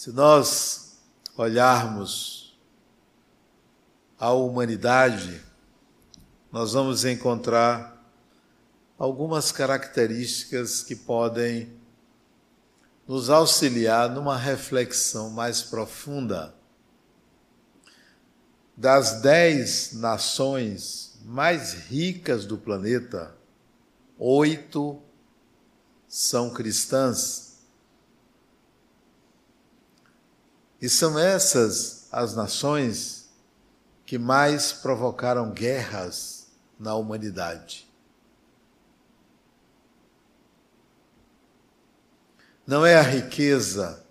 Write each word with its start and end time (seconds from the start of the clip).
Se 0.00 0.12
nós 0.12 0.96
olharmos 1.36 2.58
a 4.18 4.32
humanidade, 4.32 5.42
nós 6.50 6.72
vamos 6.72 7.04
encontrar 7.04 8.02
algumas 8.98 9.52
características 9.52 10.82
que 10.82 10.96
podem 10.96 11.70
nos 13.06 13.28
auxiliar 13.28 14.08
numa 14.08 14.38
reflexão 14.38 15.28
mais 15.28 15.60
profunda. 15.60 16.54
Das 18.74 19.20
dez 19.20 19.92
nações 19.92 21.18
mais 21.26 21.74
ricas 21.74 22.46
do 22.46 22.56
planeta, 22.56 23.36
oito 24.18 24.98
são 26.08 26.48
cristãs. 26.48 27.49
E 30.80 30.88
são 30.88 31.18
essas 31.18 32.08
as 32.10 32.34
nações 32.34 33.28
que 34.06 34.18
mais 34.18 34.72
provocaram 34.72 35.50
guerras 35.52 36.48
na 36.78 36.94
humanidade. 36.94 37.88
Não 42.66 42.86
é 42.86 42.96
a 42.96 43.02
riqueza, 43.02 44.04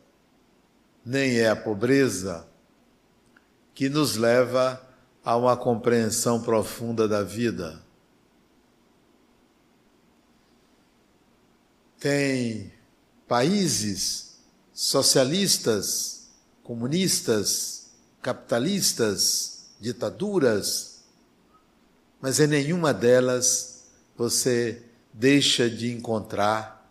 nem 1.05 1.39
é 1.39 1.49
a 1.49 1.55
pobreza 1.55 2.47
que 3.73 3.89
nos 3.89 4.15
leva 4.15 4.85
a 5.23 5.35
uma 5.35 5.55
compreensão 5.55 6.41
profunda 6.41 7.07
da 7.07 7.23
vida. 7.23 7.81
Tem 11.97 12.73
países 13.27 14.39
socialistas, 14.73 16.18
comunistas, 16.69 17.89
capitalistas, 18.21 19.71
ditaduras, 19.79 20.99
mas 22.21 22.39
em 22.39 22.45
nenhuma 22.45 22.93
delas 22.93 23.87
você 24.15 24.83
deixa 25.11 25.67
de 25.67 25.91
encontrar 25.91 26.87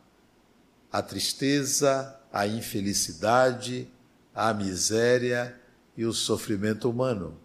a 0.90 1.00
tristeza, 1.00 2.18
a 2.32 2.44
infelicidade, 2.44 3.88
a 4.34 4.52
miséria 4.52 5.56
e 5.96 6.04
o 6.04 6.12
sofrimento 6.12 6.90
humano. 6.90 7.38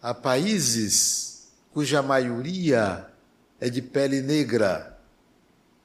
Há 0.00 0.14
países 0.14 1.48
cuja 1.72 2.00
maioria 2.02 3.10
é 3.58 3.68
de 3.68 3.82
pele 3.82 4.22
negra, 4.22 4.96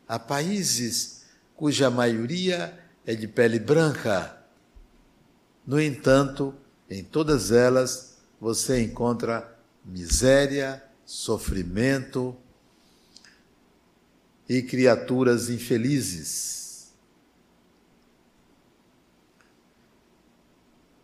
há 0.08 0.20
países 0.20 1.19
cuja 1.60 1.90
maioria 1.90 2.74
é 3.06 3.14
de 3.14 3.28
pele 3.28 3.60
branca. 3.60 4.42
No 5.68 5.78
entanto, 5.78 6.56
em 6.90 7.04
todas 7.04 7.52
elas 7.52 8.18
você 8.40 8.82
encontra 8.82 9.60
miséria, 9.84 10.82
sofrimento, 11.06 12.34
e 14.48 14.62
criaturas 14.62 15.50
infelizes. 15.50 16.94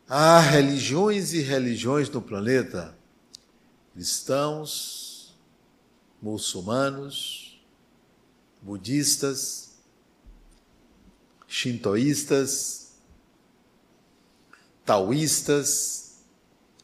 Há 0.08 0.40
religiões 0.40 1.34
e 1.34 1.42
religiões 1.42 2.10
no 2.10 2.22
planeta, 2.22 2.98
cristãos, 3.94 5.38
muçulmanos, 6.22 7.62
budistas, 8.62 9.65
shintoístas, 11.56 12.92
taoístas, 14.84 16.18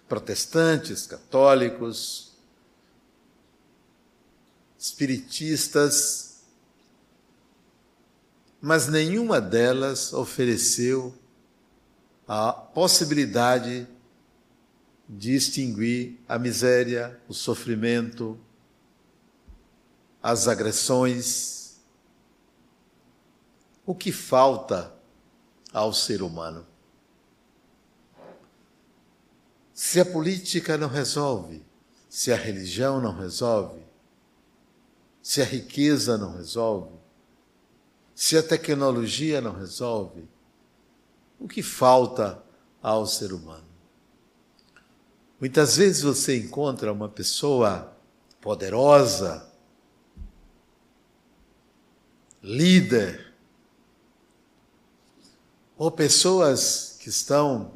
protestantes, 0.08 1.06
católicos, 1.06 2.32
espiritistas, 4.80 6.44
mas 8.62 8.88
nenhuma 8.88 9.42
delas 9.42 10.14
ofereceu 10.14 11.14
a 12.26 12.54
possibilidade 12.54 13.86
de 15.10 15.36
extinguir 15.36 16.18
a 16.30 16.40
miséria, 16.40 17.20
o 17.28 17.34
sofrimento, 17.34 18.40
as 20.24 20.48
agressões. 20.48 21.61
O 23.91 23.94
que 23.94 24.09
falta 24.09 24.96
ao 25.74 25.91
ser 25.91 26.22
humano? 26.22 26.66
Se 29.74 30.00
a 30.00 30.06
política 30.06 30.78
não 30.78 30.88
resolve, 30.88 31.62
se 32.07 32.31
a 32.31 32.38
religião 32.38 33.01
não 33.01 33.13
resolve, 33.13 33.84
se 35.22 35.41
a 35.41 35.44
riqueza 35.44 36.18
não 36.18 36.38
resolve, 36.38 36.96
se 38.16 38.38
a 38.38 38.41
tecnologia 38.41 39.41
não 39.41 39.53
resolve, 39.53 40.25
o 41.38 41.46
que 41.46 41.62
falta 41.62 42.41
ao 42.81 43.06
ser 43.06 43.34
humano? 43.34 43.68
Muitas 45.38 45.75
vezes 45.75 46.01
você 46.01 46.38
encontra 46.38 46.94
uma 46.94 47.09
pessoa 47.09 47.94
poderosa, 48.40 49.51
líder, 52.41 53.31
ou 55.81 55.90
pessoas 55.90 56.96
que 57.00 57.09
estão 57.09 57.74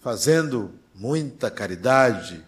fazendo 0.00 0.76
muita 0.92 1.48
caridade, 1.48 2.44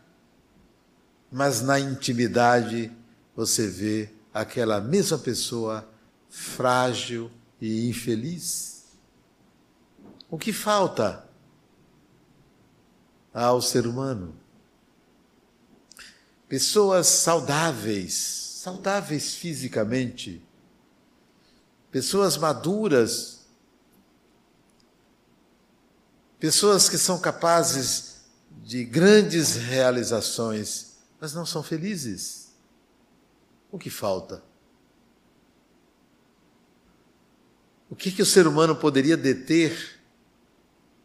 mas 1.31 1.63
na 1.63 1.79
intimidade 1.79 2.91
você 3.37 3.69
vê 3.69 4.11
aquela 4.35 4.81
mesma 4.81 5.17
pessoa 5.17 5.89
frágil 6.29 7.31
e 7.61 7.89
infeliz? 7.89 8.87
O 10.29 10.37
que 10.37 10.53
falta 10.53 11.25
ao 13.33 13.63
ser 13.63 13.87
humano? 13.87 14.35
Pessoas 16.49 17.07
saudáveis, 17.07 18.13
saudáveis 18.61 19.37
fisicamente, 19.37 20.43
pessoas 21.93 22.37
maduras, 22.37 23.38
pessoas 26.39 26.89
que 26.89 26.97
são 26.97 27.19
capazes 27.19 28.23
de 28.63 28.85
grandes 28.85 29.57
realizações, 29.57 30.97
mas 31.21 31.35
não 31.35 31.45
são 31.45 31.63
felizes. 31.63 32.53
O 33.71 33.79
que 33.79 33.91
falta? 33.91 34.43
O 37.91 37.97
que, 37.97 38.13
que 38.13 38.23
o 38.23 38.27
ser 38.27 38.47
humano 38.47 38.77
poderia 38.77 39.17
deter? 39.17 39.99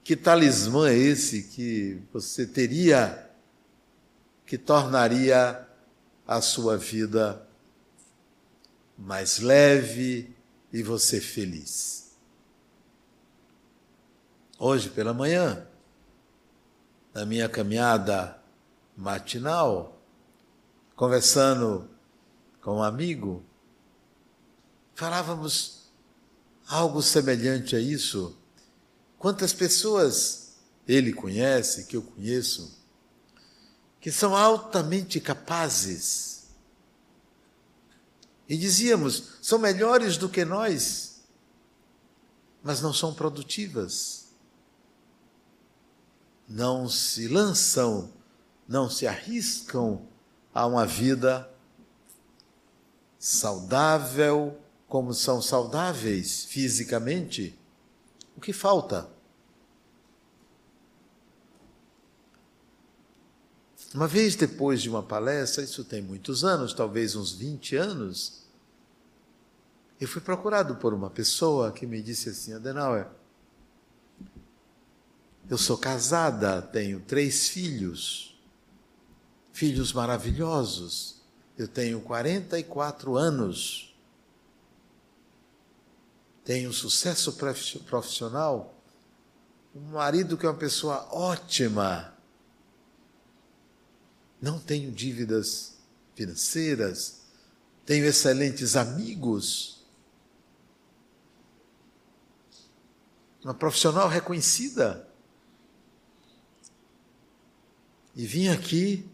Que 0.04 0.16
talismã 0.16 0.90
é 0.90 0.98
esse 0.98 1.44
que 1.44 2.02
você 2.12 2.46
teria 2.46 3.30
que 4.46 4.58
tornaria 4.58 5.66
a 6.28 6.42
sua 6.42 6.78
vida 6.78 7.48
mais 8.98 9.40
leve 9.40 10.36
e 10.72 10.84
você 10.84 11.22
feliz? 11.22 12.03
Hoje 14.66 14.90
pela 14.90 15.14
manhã, 15.14 15.68
na 17.14 17.26
minha 17.26 17.50
caminhada 17.50 18.42
matinal, 18.96 20.02
conversando 20.96 21.90
com 22.62 22.78
um 22.78 22.82
amigo, 22.82 23.44
falávamos 24.96 25.90
algo 26.66 27.02
semelhante 27.02 27.76
a 27.76 27.80
isso. 27.82 28.38
Quantas 29.20 29.52
pessoas 29.52 30.56
ele 30.88 31.12
conhece, 31.12 31.84
que 31.84 31.98
eu 31.98 32.02
conheço, 32.02 32.82
que 34.00 34.14
são 34.14 34.34
altamente 34.34 35.20
capazes. 35.20 36.46
E 38.48 38.56
dizíamos, 38.56 39.40
são 39.42 39.60
melhores 39.60 40.16
do 40.16 40.30
que 40.30 40.46
nós, 40.46 41.22
mas 42.64 42.80
não 42.80 42.94
são 42.94 43.14
produtivas. 43.14 44.23
Não 46.48 46.88
se 46.90 47.28
lançam, 47.28 48.12
não 48.68 48.90
se 48.90 49.08
arriscam 49.08 50.02
a 50.54 50.66
uma 50.66 50.86
vida 50.86 51.50
saudável, 53.18 54.58
como 54.88 55.14
são 55.14 55.42
saudáveis 55.42 56.44
fisicamente, 56.46 57.58
o 58.36 58.42
que 58.42 58.54
falta? 58.54 59.10
Uma 63.94 64.08
vez 64.08 64.36
depois 64.36 64.82
de 64.82 64.90
uma 64.90 65.04
palestra, 65.04 65.64
isso 65.64 65.84
tem 65.84 66.02
muitos 66.02 66.44
anos, 66.44 66.74
talvez 66.74 67.16
uns 67.16 67.32
20 67.32 67.76
anos, 67.76 68.44
Eu 70.02 70.08
fui 70.08 70.22
procurado 70.22 70.76
por 70.76 70.94
uma 70.94 71.10
pessoa 71.10 71.72
que 71.72 71.86
me 71.86 72.02
disse 72.02 72.28
assim: 72.28 72.52
Adenauer, 72.52 73.08
eu 75.50 75.58
sou 75.58 75.78
casada, 75.78 76.62
tenho 76.62 77.00
três 77.02 77.50
filhos, 77.50 78.40
filhos 79.52 79.94
maravilhosos. 79.94 81.22
Eu 81.58 81.68
tenho 81.68 82.02
44 82.02 83.16
anos, 83.16 83.96
tenho 86.44 86.74
sucesso 86.74 87.38
profissional, 87.86 88.76
um 89.76 89.92
marido 89.92 90.38
que 90.38 90.46
é 90.46 90.50
uma 90.50 90.58
pessoa 90.58 91.08
ótima, 91.12 92.14
não 94.42 94.60
tenho 94.60 94.92
dívidas 94.92 95.78
financeiras, 96.16 97.22
tenho 97.86 98.06
excelentes 98.06 98.76
amigos, 98.76 99.86
uma 103.44 103.54
profissional 103.54 104.08
reconhecida. 104.08 105.13
E 108.16 108.26
vim 108.26 108.48
aqui, 108.48 109.10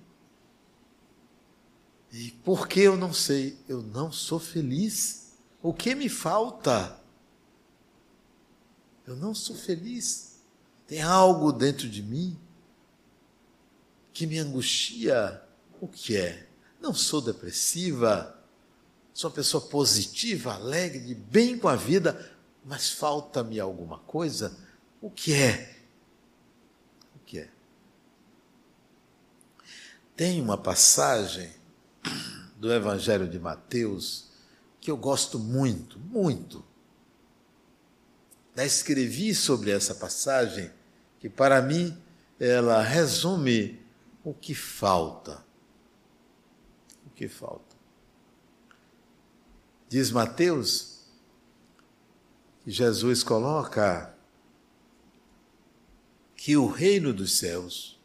e 2.11 2.31
por 2.43 2.67
que 2.67 2.81
eu 2.81 2.97
não 2.97 3.13
sei? 3.13 3.57
Eu 3.67 3.81
não 3.81 4.11
sou 4.11 4.39
feliz. 4.39 5.33
O 5.61 5.73
que 5.73 5.93
me 5.93 6.09
falta? 6.09 6.99
Eu 9.05 9.15
não 9.15 9.33
sou 9.33 9.55
feliz. 9.55 10.39
Tem 10.87 11.01
algo 11.01 11.51
dentro 11.51 11.87
de 11.87 12.01
mim 12.01 12.37
que 14.11 14.25
me 14.25 14.39
angustia. 14.39 15.41
O 15.79 15.87
que 15.87 16.17
é? 16.17 16.47
Não 16.81 16.93
sou 16.93 17.21
depressiva, 17.21 18.37
sou 19.13 19.29
uma 19.29 19.35
pessoa 19.35 19.65
positiva, 19.67 20.53
alegre, 20.53 21.13
bem 21.13 21.57
com 21.57 21.67
a 21.67 21.75
vida, 21.75 22.33
mas 22.65 22.89
falta-me 22.89 23.59
alguma 23.59 23.99
coisa. 23.99 24.57
O 25.01 25.09
que 25.09 25.33
é? 25.33 25.77
O 27.15 27.19
que 27.25 27.39
é? 27.39 27.49
Tem 30.19 30.41
uma 30.41 30.57
passagem 30.57 31.49
do 32.57 32.73
Evangelho 32.73 33.25
de 33.25 33.39
Mateus 33.39 34.27
que 34.81 34.91
eu 34.91 34.97
gosto 34.97 35.39
muito, 35.39 35.97
muito. 35.97 36.61
Já 38.53 38.65
escrevi 38.65 39.33
sobre 39.33 39.71
essa 39.71 39.95
passagem, 39.95 40.69
que 41.21 41.29
para 41.29 41.61
mim 41.61 41.97
ela 42.37 42.81
resume 42.83 43.81
o 44.21 44.33
que 44.33 44.53
falta. 44.53 45.41
O 47.07 47.11
que 47.11 47.29
falta. 47.29 47.77
Diz 49.87 50.11
Mateus 50.11 50.99
que 52.65 52.71
Jesus 52.71 53.23
coloca 53.23 54.13
que 56.35 56.57
o 56.57 56.67
reino 56.67 57.13
dos 57.13 57.37
céus 57.37 57.98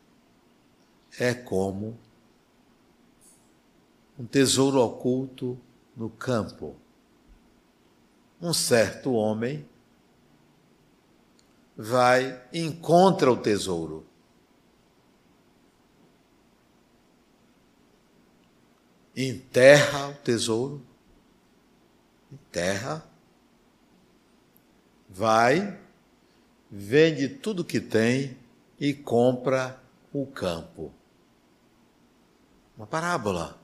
é 1.18 1.32
como 1.34 1.98
um 4.18 4.24
tesouro 4.24 4.80
oculto 4.80 5.58
no 5.96 6.08
campo. 6.08 6.76
Um 8.40 8.52
certo 8.52 9.12
homem 9.12 9.66
vai 11.76 12.40
e 12.52 12.60
encontra 12.60 13.30
o 13.30 13.36
tesouro. 13.36 14.06
Enterra 19.16 20.08
o 20.08 20.14
tesouro, 20.14 20.82
enterra, 22.32 23.08
vai, 25.08 25.78
vende 26.68 27.28
tudo 27.28 27.64
que 27.64 27.80
tem 27.80 28.36
e 28.78 28.92
compra 28.92 29.80
o 30.12 30.26
campo. 30.26 30.92
Uma 32.76 32.86
parábola 32.86 33.60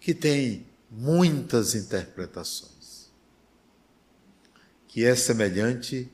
que 0.00 0.14
tem 0.14 0.66
muitas 0.90 1.74
interpretações, 1.74 3.10
que 4.88 5.04
é 5.04 5.14
semelhante 5.14 6.10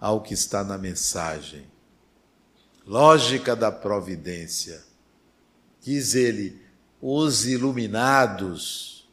ao 0.00 0.22
que 0.22 0.34
está 0.34 0.62
na 0.62 0.78
mensagem. 0.78 1.66
Lógica 2.86 3.56
da 3.56 3.72
providência. 3.72 4.84
Diz 5.80 6.14
ele: 6.14 6.60
os 7.00 7.46
iluminados 7.46 9.08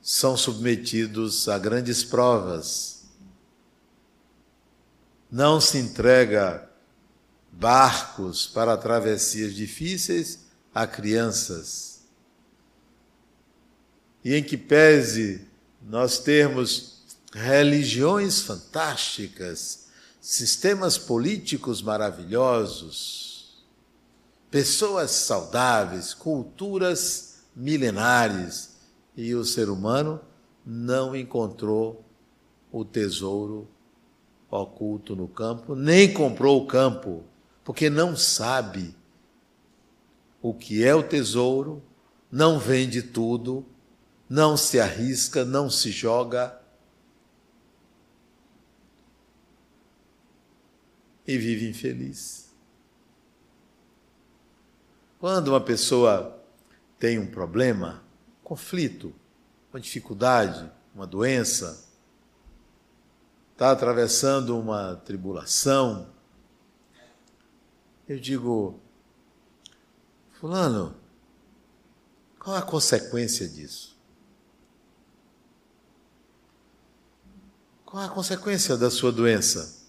são 0.00 0.36
submetidos 0.36 1.48
a 1.48 1.58
grandes 1.58 2.04
provas. 2.04 3.04
Não 5.30 5.60
se 5.60 5.78
entrega 5.78 6.70
barcos 7.58 8.46
para 8.46 8.76
travessias 8.76 9.54
difíceis 9.54 10.46
a 10.74 10.86
crianças. 10.86 12.02
E 14.24 14.34
em 14.34 14.42
que 14.42 14.56
pese 14.56 15.46
nós 15.80 16.18
termos 16.18 17.16
religiões 17.32 18.42
fantásticas, 18.42 19.86
sistemas 20.20 20.98
políticos 20.98 21.80
maravilhosos, 21.80 23.64
pessoas 24.50 25.10
saudáveis, 25.12 26.12
culturas 26.12 27.44
milenares, 27.54 28.76
e 29.16 29.34
o 29.34 29.44
ser 29.44 29.70
humano 29.70 30.20
não 30.64 31.16
encontrou 31.16 32.04
o 32.70 32.84
tesouro 32.84 33.66
oculto 34.50 35.16
no 35.16 35.26
campo, 35.26 35.74
nem 35.74 36.12
comprou 36.12 36.62
o 36.62 36.66
campo, 36.66 37.24
porque 37.66 37.90
não 37.90 38.16
sabe 38.16 38.96
o 40.40 40.54
que 40.54 40.82
é 40.82 40.94
o 40.94 41.02
tesouro, 41.02 41.82
não 42.32 42.58
vende 42.58 43.02
tudo 43.02 43.66
não 44.28 44.56
se 44.56 44.80
arrisca, 44.80 45.44
não 45.44 45.70
se 45.70 45.90
joga 45.90 46.60
e 51.26 51.38
vive 51.38 51.68
infeliz. 51.68 52.52
Quando 55.18 55.48
uma 55.48 55.60
pessoa 55.60 56.40
tem 56.98 57.18
um 57.18 57.26
problema, 57.26 58.02
conflito, 58.42 59.14
uma 59.72 59.80
dificuldade, 59.80 60.70
uma 60.94 61.06
doença, 61.06 61.84
está 63.52 63.70
atravessando 63.70 64.58
uma 64.58 64.96
tribulação, 64.96 66.08
eu 68.08 68.18
digo, 68.18 68.80
Fulano, 70.32 70.94
qual 72.38 72.56
a 72.56 72.62
consequência 72.62 73.48
disso? 73.48 73.96
Qual 77.84 78.02
a 78.02 78.08
consequência 78.08 78.76
da 78.76 78.90
sua 78.90 79.10
doença? 79.10 79.84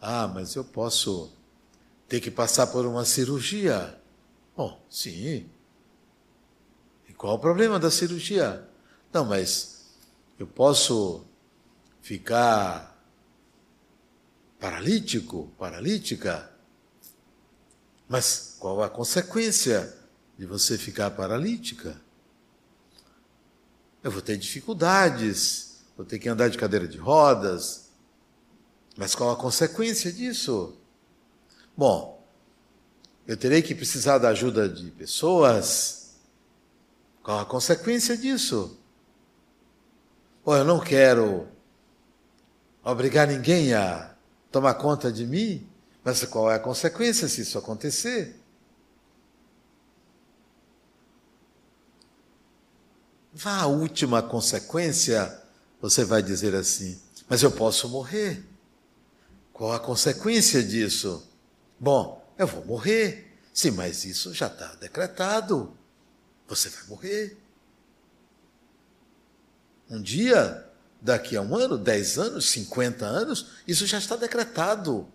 Ah, 0.00 0.28
mas 0.28 0.54
eu 0.54 0.64
posso 0.64 1.32
ter 2.08 2.20
que 2.20 2.30
passar 2.30 2.68
por 2.68 2.86
uma 2.86 3.04
cirurgia. 3.04 4.00
Bom, 4.56 4.80
sim. 4.88 5.48
E 7.08 7.12
qual 7.12 7.34
o 7.34 7.38
problema 7.38 7.78
da 7.78 7.90
cirurgia? 7.90 8.66
Não, 9.12 9.24
mas 9.24 9.86
eu 10.38 10.46
posso 10.46 11.26
ficar 12.00 12.96
paralítico, 14.58 15.52
paralítica. 15.58 16.50
Mas 18.08 18.56
qual 18.58 18.82
a 18.82 18.88
consequência 18.88 19.94
de 20.38 20.46
você 20.46 20.78
ficar 20.78 21.10
paralítica? 21.10 22.00
Eu 24.02 24.10
vou 24.10 24.22
ter 24.22 24.36
dificuldades 24.36 25.68
vou 25.98 26.06
ter 26.06 26.20
que 26.20 26.28
andar 26.28 26.48
de 26.48 26.56
cadeira 26.56 26.86
de 26.86 26.96
rodas. 26.96 27.88
Mas 28.96 29.16
qual 29.16 29.32
a 29.32 29.36
consequência 29.36 30.12
disso? 30.12 30.76
Bom, 31.76 32.24
eu 33.26 33.36
terei 33.36 33.60
que 33.60 33.74
precisar 33.74 34.18
da 34.18 34.28
ajuda 34.28 34.68
de 34.68 34.92
pessoas. 34.92 36.14
Qual 37.20 37.40
a 37.40 37.44
consequência 37.44 38.16
disso? 38.16 38.78
Ou 40.44 40.56
eu 40.56 40.64
não 40.64 40.78
quero 40.78 41.48
obrigar 42.84 43.26
ninguém 43.26 43.74
a 43.74 44.14
tomar 44.52 44.74
conta 44.74 45.10
de 45.10 45.26
mim, 45.26 45.67
mas 46.08 46.24
qual 46.24 46.50
é 46.50 46.54
a 46.54 46.58
consequência 46.58 47.28
se 47.28 47.42
isso 47.42 47.58
acontecer? 47.58 48.34
Vá 53.30 53.58
à 53.58 53.66
última 53.66 54.22
consequência 54.22 55.38
você 55.82 56.06
vai 56.06 56.22
dizer 56.22 56.54
assim: 56.54 56.98
mas 57.28 57.42
eu 57.42 57.52
posso 57.52 57.90
morrer. 57.90 58.42
Qual 59.52 59.70
a 59.70 59.78
consequência 59.78 60.62
disso? 60.62 61.28
Bom, 61.78 62.26
eu 62.38 62.46
vou 62.46 62.64
morrer. 62.64 63.38
Sim, 63.52 63.72
mas 63.72 64.06
isso 64.06 64.32
já 64.32 64.46
está 64.46 64.76
decretado. 64.76 65.76
Você 66.48 66.70
vai 66.70 66.84
morrer. 66.86 67.36
Um 69.90 70.00
dia, 70.00 70.66
daqui 71.02 71.36
a 71.36 71.42
um 71.42 71.54
ano, 71.54 71.76
dez 71.76 72.18
anos, 72.18 72.48
cinquenta 72.48 73.04
anos, 73.04 73.58
isso 73.66 73.86
já 73.86 73.98
está 73.98 74.16
decretado. 74.16 75.06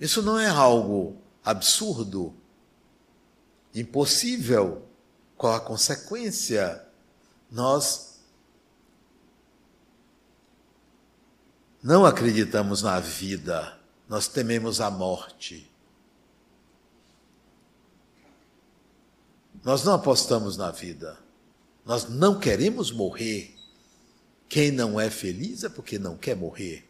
Isso 0.00 0.22
não 0.22 0.38
é 0.38 0.48
algo 0.48 1.16
absurdo, 1.44 2.34
impossível. 3.74 4.86
Qual 5.36 5.54
a 5.54 5.60
consequência? 5.60 6.86
Nós 7.50 8.20
não 11.82 12.04
acreditamos 12.04 12.82
na 12.82 12.98
vida, 12.98 13.78
nós 14.08 14.26
tememos 14.26 14.80
a 14.80 14.90
morte. 14.90 15.70
Nós 19.66 19.82
não 19.82 19.94
apostamos 19.94 20.56
na 20.56 20.70
vida. 20.70 21.18
Nós 21.84 22.08
não 22.08 22.38
queremos 22.38 22.92
morrer. 22.92 23.52
Quem 24.48 24.70
não 24.70 24.98
é 25.00 25.10
feliz 25.10 25.64
é 25.64 25.68
porque 25.68 25.98
não 25.98 26.16
quer 26.16 26.36
morrer. 26.36 26.85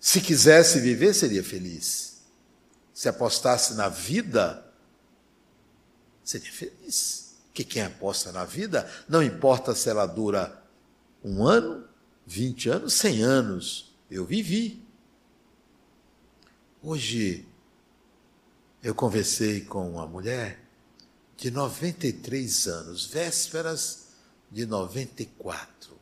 Se 0.00 0.22
quisesse 0.22 0.80
viver, 0.80 1.12
seria 1.12 1.44
feliz. 1.44 2.22
Se 2.94 3.06
apostasse 3.06 3.74
na 3.74 3.90
vida, 3.90 4.66
seria 6.24 6.50
feliz. 6.50 7.34
Que 7.52 7.62
quem 7.62 7.82
aposta 7.82 8.32
na 8.32 8.46
vida, 8.46 8.90
não 9.06 9.22
importa 9.22 9.74
se 9.74 9.90
ela 9.90 10.06
dura 10.06 10.64
um 11.22 11.46
ano, 11.46 11.86
vinte 12.26 12.70
anos, 12.70 12.94
cem 12.94 13.22
anos, 13.22 13.94
eu 14.10 14.24
vivi. 14.24 14.82
Hoje, 16.82 17.46
eu 18.82 18.94
conversei 18.94 19.60
com 19.60 19.90
uma 19.90 20.06
mulher 20.06 20.64
de 21.36 21.50
93 21.50 22.66
anos, 22.68 23.06
vésperas 23.06 24.06
de 24.50 24.64
94. 24.64 25.98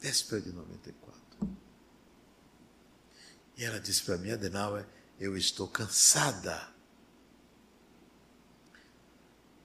Véspera 0.00 0.40
de 0.40 0.50
94. 0.50 0.97
E 3.58 3.64
ela 3.64 3.80
disse 3.80 4.04
para 4.04 4.16
mim, 4.16 4.30
Adenauer, 4.30 4.86
eu 5.18 5.36
estou 5.36 5.66
cansada. 5.66 6.72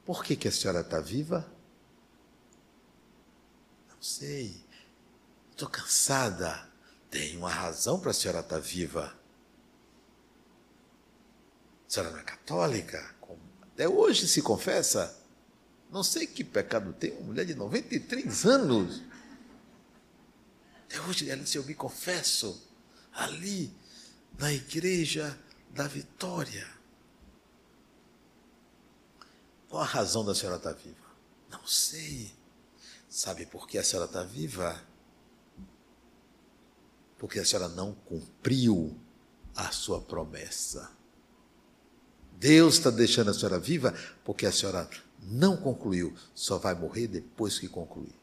Por 0.03 0.23
que, 0.23 0.35
que 0.35 0.47
a 0.47 0.51
senhora 0.51 0.81
está 0.81 0.99
viva? 0.99 1.47
Não 3.87 4.01
sei. 4.01 4.65
Estou 5.51 5.69
cansada. 5.69 6.67
Tem 7.11 7.37
uma 7.37 7.51
razão 7.51 7.99
para 7.99 8.09
a 8.09 8.13
senhora 8.15 8.39
estar 8.39 8.55
tá 8.55 8.59
viva. 8.59 9.15
A 11.87 11.89
senhora 11.89 12.11
não 12.13 12.19
é 12.19 12.23
católica? 12.23 13.13
Até 13.61 13.87
hoje 13.87 14.27
se 14.27 14.41
confessa. 14.41 15.15
Não 15.91 16.01
sei 16.01 16.25
que 16.25 16.43
pecado 16.43 16.93
tem 16.93 17.11
uma 17.11 17.27
mulher 17.27 17.45
de 17.45 17.53
93 17.53 18.45
anos. 18.47 19.03
Até 20.85 20.99
hoje 21.01 21.29
ela 21.29 21.43
disse, 21.43 21.59
eu 21.59 21.63
me 21.63 21.75
confesso 21.75 22.59
ali 23.13 23.82
na 24.37 24.51
igreja 24.51 25.37
da 25.71 25.87
vitória. 25.87 26.67
Qual 29.69 29.81
a 29.81 29.85
razão 29.85 30.23
da 30.23 30.35
senhora 30.35 30.57
estar 30.57 30.73
viva? 30.73 30.97
Não 31.49 31.65
sei. 31.65 32.31
Sabe 33.09 33.45
por 33.45 33.67
que 33.67 33.77
a 33.77 33.83
senhora 33.83 34.07
está 34.07 34.23
viva? 34.23 34.81
Porque 37.17 37.39
a 37.39 37.45
senhora 37.45 37.69
não 37.69 37.93
cumpriu 37.93 38.99
a 39.55 39.71
sua 39.71 40.01
promessa. 40.01 40.91
Deus 42.33 42.75
está 42.75 42.89
deixando 42.89 43.31
a 43.31 43.33
senhora 43.33 43.59
viva 43.59 43.93
porque 44.23 44.45
a 44.45 44.51
senhora 44.51 44.89
não 45.21 45.55
concluiu, 45.55 46.13
só 46.35 46.57
vai 46.57 46.75
morrer 46.75 47.07
depois 47.07 47.57
que 47.57 47.67
concluir. 47.67 48.13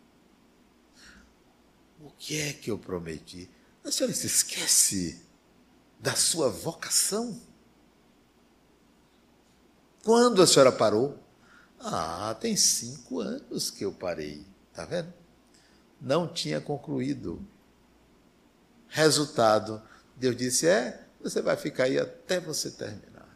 O 2.00 2.10
que 2.10 2.40
é 2.40 2.52
que 2.52 2.70
eu 2.70 2.78
prometi? 2.78 3.48
A 3.84 3.90
senhora 3.90 4.14
se 4.14 4.26
esquece 4.26 5.20
da 6.00 6.16
sua 6.16 6.48
vocação. 6.48 7.38
Quando 10.02 10.42
a 10.42 10.46
senhora 10.46 10.72
parou? 10.72 11.18
Ah, 11.78 12.34
tem 12.40 12.56
cinco 12.56 13.20
anos 13.20 13.70
que 13.70 13.84
eu 13.84 13.92
parei. 13.92 14.44
Está 14.70 14.84
vendo? 14.84 15.12
Não 16.00 16.26
tinha 16.26 16.60
concluído. 16.60 17.46
Resultado, 18.88 19.82
Deus 20.16 20.36
disse: 20.36 20.66
é, 20.66 21.06
você 21.20 21.42
vai 21.42 21.56
ficar 21.56 21.84
aí 21.84 21.98
até 21.98 22.40
você 22.40 22.70
terminar. 22.70 23.28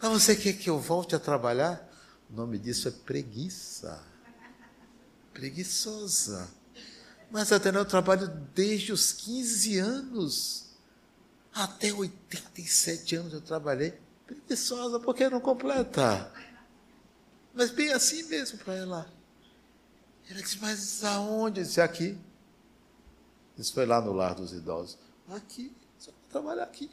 Mas 0.00 0.10
você 0.10 0.36
quer 0.36 0.52
que 0.52 0.68
eu 0.68 0.78
volte 0.78 1.14
a 1.14 1.18
trabalhar? 1.18 1.88
O 2.30 2.34
nome 2.34 2.58
disso 2.58 2.88
é 2.88 2.90
preguiça. 2.90 4.02
Preguiçosa. 5.32 6.48
Mas 7.30 7.50
até 7.50 7.70
eu 7.70 7.84
trabalho 7.84 8.28
desde 8.54 8.92
os 8.92 9.12
15 9.12 9.78
anos. 9.78 10.61
Até 11.54 11.92
87 11.92 13.16
anos 13.16 13.32
eu 13.32 13.40
trabalhei 13.40 13.98
preguiçosa, 14.26 14.98
porque 14.98 15.28
não 15.28 15.40
completa. 15.40 16.32
Mas 17.54 17.70
bem 17.70 17.92
assim 17.92 18.22
mesmo 18.24 18.58
para 18.58 18.74
ela. 18.74 19.12
Ela 20.30 20.40
disse, 20.40 20.58
mas 20.58 21.04
aonde? 21.04 21.60
Eu 21.60 21.64
disse, 21.64 21.80
aqui. 21.80 22.18
Isso 23.58 23.74
foi 23.74 23.84
lá 23.84 24.00
no 24.00 24.12
lar 24.12 24.34
dos 24.34 24.52
idosos. 24.52 24.98
Aqui, 25.28 25.74
só 25.98 26.10
trabalhar 26.30 26.64
aqui. 26.64 26.90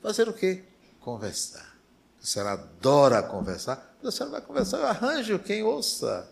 Fazer 0.00 0.28
o 0.28 0.32
quê? 0.32 0.62
Conversar. 1.00 1.76
A 2.22 2.26
senhora 2.26 2.52
adora 2.52 3.22
conversar. 3.22 3.96
A 4.02 4.10
senhora 4.10 4.32
vai 4.32 4.40
conversar, 4.40 4.78
eu 4.78 4.86
arranjo 4.86 5.38
quem 5.40 5.62
ouça. 5.62 6.30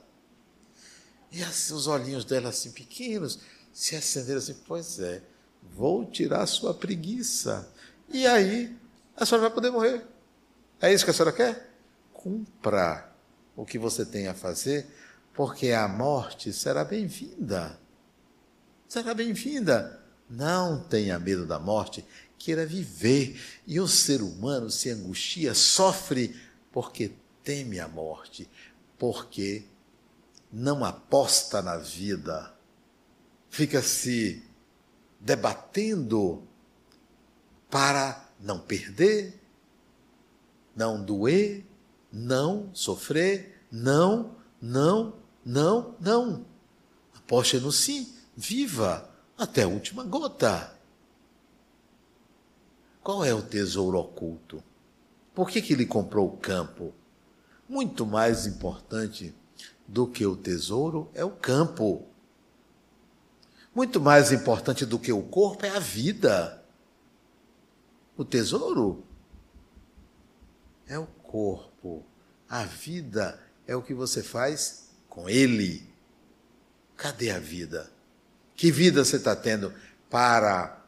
E 1.31 1.43
assim, 1.43 1.75
os 1.75 1.87
olhinhos 1.87 2.25
dela 2.25 2.51
assim 2.51 2.71
pequenos 2.71 3.41
se 3.73 3.97
acenderam 3.97 4.39
assim, 4.39 4.55
pois 4.67 5.01
é, 5.01 5.23
Vou 5.63 6.05
tirar 6.05 6.47
sua 6.47 6.75
preguiça. 6.75 7.73
E 8.09 8.27
aí, 8.27 8.77
a 9.17 9.25
senhora 9.25 9.49
vai 9.49 9.55
poder 9.55 9.71
morrer. 9.71 10.05
É 10.81 10.93
isso 10.93 11.05
que 11.05 11.11
a 11.11 11.15
senhora 11.15 11.35
quer? 11.35 11.71
Cumpra 12.13 13.13
o 13.55 13.65
que 13.65 13.79
você 13.79 14.05
tem 14.05 14.27
a 14.27 14.35
fazer, 14.35 14.87
porque 15.33 15.71
a 15.71 15.87
morte 15.87 16.53
será 16.53 16.85
bem-vinda. 16.85 17.79
Será 18.89 19.15
bem-vinda. 19.15 20.01
Não 20.29 20.83
tenha 20.83 21.19
medo 21.19 21.47
da 21.47 21.59
morte, 21.59 22.05
queira 22.39 22.67
viver. 22.67 23.41
E 23.67 23.79
o 23.79 23.87
ser 23.87 24.23
humano 24.23 24.71
se 24.71 24.91
angustia, 24.91 25.55
sofre, 25.55 26.35
porque 26.71 27.13
teme 27.45 27.79
a 27.79 27.89
morte, 27.89 28.49
porque 28.99 29.65
não 30.53 30.85
aposta 30.85 31.63
na 31.63 31.77
vida. 31.77 32.53
Fica 33.49 33.83
se 33.83 34.43
debatendo 35.23 36.43
para 37.71 38.29
não 38.41 38.59
perder, 38.59 39.41
não 40.75 41.03
doer, 41.03 41.65
não 42.13 42.69
sofrer, 42.75 43.65
não, 43.71 44.35
não, 44.61 45.15
não, 45.45 45.95
não. 46.01 46.45
Aposte 47.17 47.59
no 47.59 47.71
sim, 47.71 48.13
viva 48.37 49.09
até 49.39 49.63
a 49.63 49.69
última 49.69 50.05
gota. 50.05 50.77
Qual 53.03 53.25
é 53.25 53.33
o 53.33 53.43
tesouro 53.43 53.99
oculto? 53.99 54.63
Por 55.35 55.49
que, 55.49 55.63
que 55.63 55.73
ele 55.73 55.87
comprou 55.87 56.29
o 56.29 56.37
campo? 56.37 56.93
Muito 57.69 58.05
mais 58.05 58.47
importante 58.47 59.35
do 59.87 60.07
que 60.07 60.27
o 60.27 60.37
tesouro 60.37 61.11
é 61.15 61.25
o 61.25 61.31
campo. 61.31 62.07
Muito 63.75 63.99
mais 64.01 64.33
importante 64.33 64.85
do 64.85 64.99
que 64.99 65.13
o 65.13 65.23
corpo 65.23 65.65
é 65.65 65.71
a 65.71 65.79
vida. 65.79 66.63
O 68.17 68.25
tesouro 68.25 69.03
é 70.87 70.99
o 70.99 71.07
corpo. 71.07 72.05
A 72.47 72.65
vida 72.65 73.41
é 73.67 73.75
o 73.75 73.81
que 73.81 73.95
você 73.95 74.23
faz 74.23 74.91
com 75.09 75.27
ele. 75.27 75.91
Cadê 76.99 77.31
a 77.31 77.39
vida? 77.39 77.91
Que 78.55 78.71
vida 78.71 79.03
você 79.03 79.17
está 79.17 79.35
tendo 79.35 79.73
para 80.11 80.85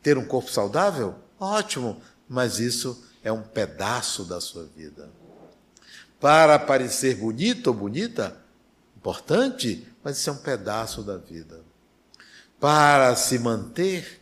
ter 0.00 0.16
um 0.16 0.24
corpo 0.24 0.50
saudável? 0.52 1.16
Ótimo, 1.38 2.00
mas 2.28 2.60
isso 2.60 3.04
é 3.24 3.32
um 3.32 3.42
pedaço 3.42 4.24
da 4.24 4.40
sua 4.40 4.66
vida. 4.66 5.10
Para 6.20 6.60
parecer 6.60 7.16
bonito 7.16 7.66
ou 7.68 7.74
bonita, 7.74 8.40
importante, 8.96 9.84
mas 10.04 10.18
isso 10.18 10.30
é 10.30 10.32
um 10.32 10.36
pedaço 10.36 11.02
da 11.02 11.16
vida 11.16 11.69
para 12.60 13.16
se 13.16 13.38
manter, 13.38 14.20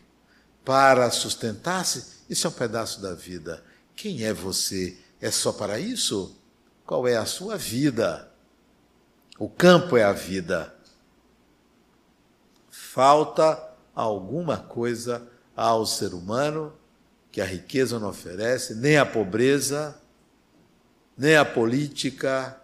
para 0.63 1.11
sustentar-se, 1.11 2.23
isso 2.29 2.47
é 2.47 2.49
um 2.49 2.53
pedaço 2.53 3.01
da 3.01 3.13
vida. 3.13 3.63
Quem 3.95 4.23
é 4.23 4.33
você? 4.33 4.97
É 5.19 5.29
só 5.29 5.51
para 5.51 5.77
isso? 5.77 6.37
Qual 6.85 7.07
é 7.07 7.17
a 7.17 7.25
sua 7.25 7.57
vida? 7.57 8.31
O 9.37 9.49
campo 9.49 9.97
é 9.97 10.03
a 10.03 10.13
vida. 10.13 10.73
Falta 12.69 13.61
alguma 13.93 14.57
coisa 14.57 15.27
ao 15.55 15.85
ser 15.85 16.13
humano 16.13 16.73
que 17.31 17.41
a 17.41 17.45
riqueza 17.45 17.99
não 17.99 18.09
oferece, 18.09 18.75
nem 18.75 18.97
a 18.97 19.05
pobreza, 19.05 19.99
nem 21.17 21.35
a 21.35 21.43
política, 21.43 22.58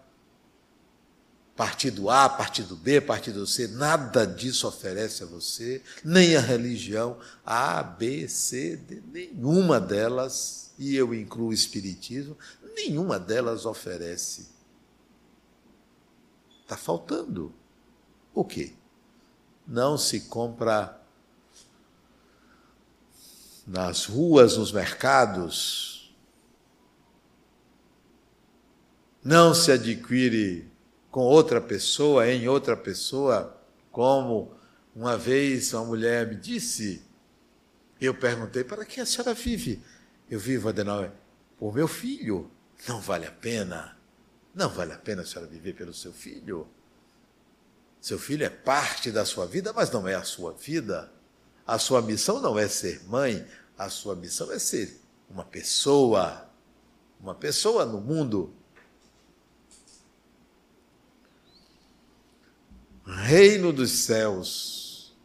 partido 1.56 2.10
A, 2.10 2.28
partido 2.28 2.76
B, 2.76 3.00
partido 3.00 3.48
C, 3.48 3.68
nada 3.68 4.28
disso 4.28 4.68
oferece 4.68 5.24
a 5.24 5.26
você, 5.26 5.82
nem 6.04 6.36
a 6.36 6.42
religião 6.42 7.18
A, 7.46 7.82
B, 7.82 8.28
C, 8.28 8.76
D, 8.76 9.02
nenhuma 9.08 9.80
delas, 9.80 10.74
e 10.78 10.96
eu 10.96 11.14
incluo 11.14 11.50
o 11.50 11.54
Espiritismo, 11.54 12.38
nenhuma 12.76 13.18
delas 13.18 13.66
oferece. 13.66 14.50
Está 16.62 16.76
faltando. 16.76 17.54
O 18.34 18.44
quê? 18.44 18.74
Não 19.66 19.98
se 19.98 20.22
compra 20.22 21.02
nas 23.66 24.06
ruas, 24.06 24.58
nos 24.58 24.72
mercados, 24.72 26.14
não 29.24 29.56
se 29.56 29.72
adquire 29.72 30.75
com 31.16 31.22
outra 31.22 31.62
pessoa, 31.62 32.28
em 32.28 32.46
outra 32.50 32.76
pessoa, 32.76 33.58
como 33.90 34.54
uma 34.94 35.18
vez 35.18 35.74
uma 35.74 35.86
mulher 35.86 36.28
me 36.28 36.36
disse, 36.36 37.06
eu 38.02 38.14
perguntei, 38.14 38.66
para 38.66 38.84
que 38.84 39.00
a 39.00 39.06
senhora 39.06 39.34
vive? 39.34 39.82
Eu 40.30 40.38
vivo, 40.38 40.68
Adenauer, 40.68 41.14
por 41.58 41.74
meu 41.74 41.88
filho. 41.88 42.52
Não 42.86 43.00
vale 43.00 43.26
a 43.26 43.32
pena. 43.32 43.98
Não 44.54 44.68
vale 44.68 44.92
a 44.92 44.98
pena 44.98 45.22
a 45.22 45.26
senhora 45.26 45.50
viver 45.50 45.74
pelo 45.74 45.94
seu 45.94 46.12
filho. 46.12 46.68
Seu 48.02 48.20
filho 48.20 48.44
é 48.44 48.50
parte 48.50 49.10
da 49.10 49.24
sua 49.24 49.46
vida, 49.46 49.72
mas 49.72 49.90
não 49.92 50.06
é 50.06 50.16
a 50.16 50.24
sua 50.26 50.52
vida. 50.52 51.10
A 51.66 51.80
sua 51.80 52.02
missão 52.02 52.42
não 52.42 52.60
é 52.60 52.68
ser 52.68 53.02
mãe, 53.06 53.48
a 53.78 53.90
sua 53.90 54.18
missão 54.18 54.52
é 54.52 54.60
ser 54.60 55.00
uma 55.30 55.46
pessoa, 55.46 56.46
uma 57.22 57.34
pessoa 57.34 57.86
no 57.86 58.02
mundo 58.02 58.54
reino 63.06 63.72
dos 63.72 63.92
céus. 63.92 65.16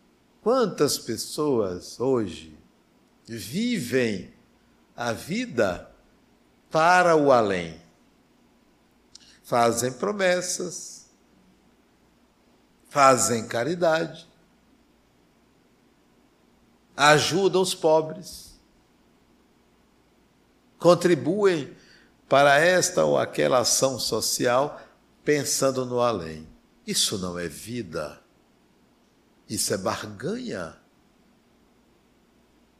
Quantas 0.42 0.98
pessoas 0.98 1.98
hoje 1.98 2.58
vivem 3.26 4.32
a 4.96 5.12
vida 5.12 5.90
para 6.70 7.16
o 7.16 7.32
além? 7.32 7.80
Fazem 9.42 9.92
promessas, 9.92 11.06
fazem 12.88 13.46
caridade, 13.48 14.28
ajudam 16.96 17.60
os 17.60 17.74
pobres, 17.74 18.58
contribuem 20.78 21.76
para 22.28 22.58
esta 22.58 23.04
ou 23.04 23.18
aquela 23.18 23.58
ação 23.58 23.98
social 23.98 24.80
pensando 25.24 25.84
no 25.84 26.00
além. 26.00 26.46
Isso 26.86 27.18
não 27.18 27.38
é 27.38 27.48
vida. 27.48 28.20
Isso 29.48 29.74
é 29.74 29.76
barganha. 29.76 30.76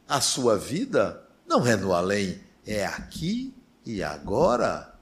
A 0.07 0.21
sua 0.21 0.57
vida 0.57 1.27
não 1.47 1.65
é 1.65 1.75
no 1.75 1.93
além, 1.93 2.41
é 2.65 2.85
aqui 2.85 3.53
e 3.85 4.03
agora. 4.03 4.97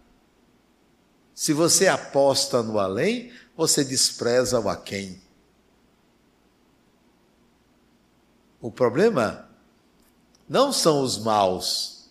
Se 1.34 1.54
você 1.54 1.88
aposta 1.88 2.62
no 2.62 2.80
além, 2.80 3.32
você 3.56 3.84
despreza 3.84 4.60
o 4.60 4.68
aquém. 4.68 5.22
O 8.62 8.72
problema 8.72 9.50
não 10.48 10.74
são 10.74 11.02
os 11.02 11.18
maus, 11.18 12.10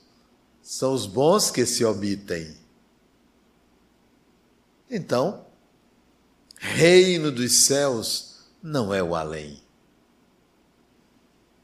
são 0.62 0.92
os 0.94 1.04
bons 1.04 1.50
que 1.50 1.66
se 1.66 1.84
omitem. 1.84 2.56
Então, 4.88 5.47
Reino 6.58 7.30
dos 7.30 7.52
céus 7.52 8.48
não 8.60 8.92
é 8.92 9.02
o 9.02 9.14
além. 9.14 9.62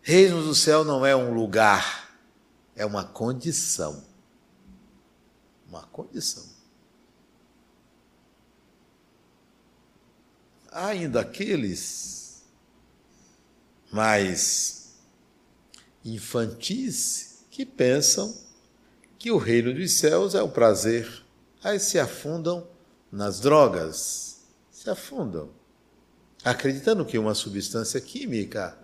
Reino 0.01 0.43
do 0.43 0.55
céu 0.55 0.85
não 0.85 1.05
é 1.05 1.17
um 1.17 1.35
lugar, 1.35 2.17
é 2.77 2.87
uma 2.87 3.05
condição. 3.05 4.05
Uma 5.69 5.83
condição. 5.83 6.45
Há 10.71 10.89
ainda 10.89 11.21
aqueles 11.21 12.45
mais 13.91 14.95
infantis 16.05 17.45
que 17.51 17.65
pensam 17.65 18.37
que 19.19 19.31
o 19.31 19.39
reino 19.39 19.73
dos 19.73 19.93
céus 19.93 20.35
é 20.35 20.43
o 20.43 20.49
prazer. 20.49 21.25
Aí 21.63 21.81
se 21.81 21.99
afundam 21.99 22.69
nas 23.11 23.41
drogas 23.41 24.34
se 24.85 24.91
afundam, 24.91 25.49
acreditando 26.45 27.07
que 27.07 27.17
uma 27.17 27.35
substância 27.35 27.99
química 28.03 28.77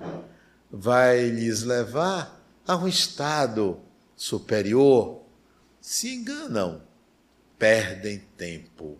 vai 0.71 1.29
lhes 1.29 1.63
levar 1.63 2.43
a 2.67 2.75
um 2.75 2.89
estado 2.89 3.79
superior. 4.17 5.21
Se 5.79 6.15
enganam, 6.15 6.81
perdem 7.59 8.21
tempo. 8.35 8.99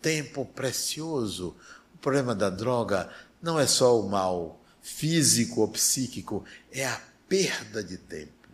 Tempo 0.00 0.46
precioso. 0.46 1.56
O 1.92 1.98
problema 1.98 2.32
da 2.32 2.48
droga 2.48 3.10
não 3.42 3.58
é 3.58 3.66
só 3.66 4.00
o 4.00 4.08
mal 4.08 4.62
físico 4.80 5.62
ou 5.62 5.68
psíquico, 5.68 6.44
é 6.70 6.86
a 6.86 7.00
perda 7.28 7.82
de 7.82 7.96
tempo. 7.96 8.48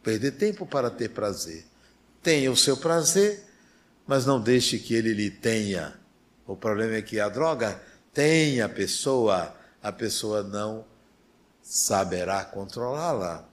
Perder 0.00 0.30
tempo 0.32 0.64
para 0.64 0.90
ter 0.90 1.08
prazer. 1.08 1.66
Tenha 2.22 2.52
o 2.52 2.56
seu 2.56 2.76
prazer, 2.76 3.44
mas 4.06 4.24
não 4.24 4.40
deixe 4.40 4.78
que 4.78 4.94
ele 4.94 5.12
lhe 5.12 5.28
tenha 5.28 6.05
o 6.46 6.56
problema 6.56 6.94
é 6.94 7.02
que 7.02 7.18
a 7.18 7.28
droga 7.28 7.80
tem 8.12 8.60
a 8.60 8.68
pessoa, 8.68 9.54
a 9.82 9.92
pessoa 9.92 10.42
não 10.42 10.84
saberá 11.60 12.44
controlá-la. 12.44 13.48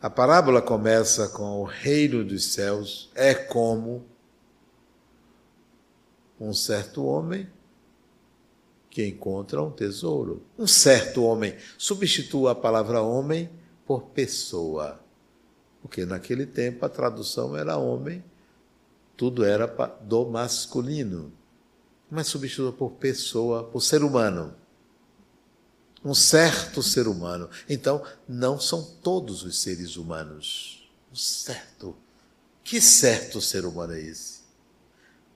A 0.00 0.10
parábola 0.10 0.60
começa 0.60 1.28
com 1.28 1.60
o 1.60 1.64
reino 1.64 2.24
dos 2.24 2.52
céus 2.52 3.08
é 3.14 3.34
como 3.34 4.04
um 6.40 6.52
certo 6.52 7.04
homem 7.04 7.48
que 8.90 9.06
encontra 9.06 9.62
um 9.62 9.70
tesouro. 9.70 10.42
Um 10.58 10.66
certo 10.66 11.22
homem. 11.22 11.56
Substitua 11.78 12.50
a 12.50 12.54
palavra 12.54 13.00
homem 13.00 13.48
por 13.86 14.02
pessoa. 14.08 15.01
Porque 15.82 16.06
naquele 16.06 16.46
tempo 16.46 16.86
a 16.86 16.88
tradução 16.88 17.56
era 17.56 17.76
homem, 17.76 18.24
tudo 19.16 19.44
era 19.44 19.66
do 20.00 20.24
masculino. 20.26 21.32
Mas 22.10 22.28
substituído 22.28 22.72
por 22.72 22.92
pessoa, 22.92 23.64
por 23.64 23.80
ser 23.80 24.02
humano. 24.02 24.54
Um 26.04 26.14
certo 26.14 26.82
ser 26.82 27.06
humano. 27.06 27.48
Então, 27.68 28.04
não 28.28 28.58
são 28.58 28.82
todos 29.02 29.42
os 29.44 29.58
seres 29.60 29.96
humanos. 29.96 30.88
Um 31.10 31.16
certo. 31.16 31.96
Que 32.64 32.80
certo 32.80 33.40
ser 33.40 33.64
humano 33.64 33.92
é 33.94 34.00
esse? 34.00 34.40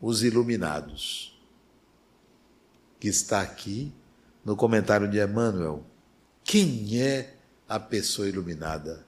Os 0.00 0.22
iluminados. 0.22 1.38
Que 3.00 3.08
está 3.08 3.40
aqui 3.40 3.92
no 4.44 4.56
comentário 4.56 5.08
de 5.08 5.20
Emmanuel. 5.20 5.84
Quem 6.44 7.00
é 7.00 7.34
a 7.68 7.80
pessoa 7.80 8.28
iluminada? 8.28 9.04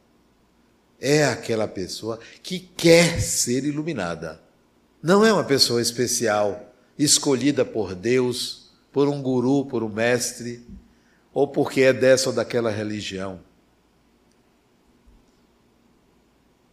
É 1.01 1.25
aquela 1.25 1.69
pessoa 1.69 2.19
que 2.43 2.59
quer 2.59 3.21
ser 3.21 3.65
iluminada. 3.65 4.41
Não 5.03 5.25
é 5.25 5.33
uma 5.33 5.45
pessoa 5.45 5.81
especial, 5.81 6.75
escolhida 6.99 7.65
por 7.65 7.95
Deus, 7.95 8.71
por 8.93 9.09
um 9.09 9.23
guru, 9.23 9.65
por 9.67 9.83
um 9.83 9.89
mestre, 9.89 10.67
ou 11.33 11.47
porque 11.47 11.83
é 11.83 11.93
dessa 11.93 12.31
ou 12.31 12.35
daquela 12.35 12.71
religião. 12.71 13.41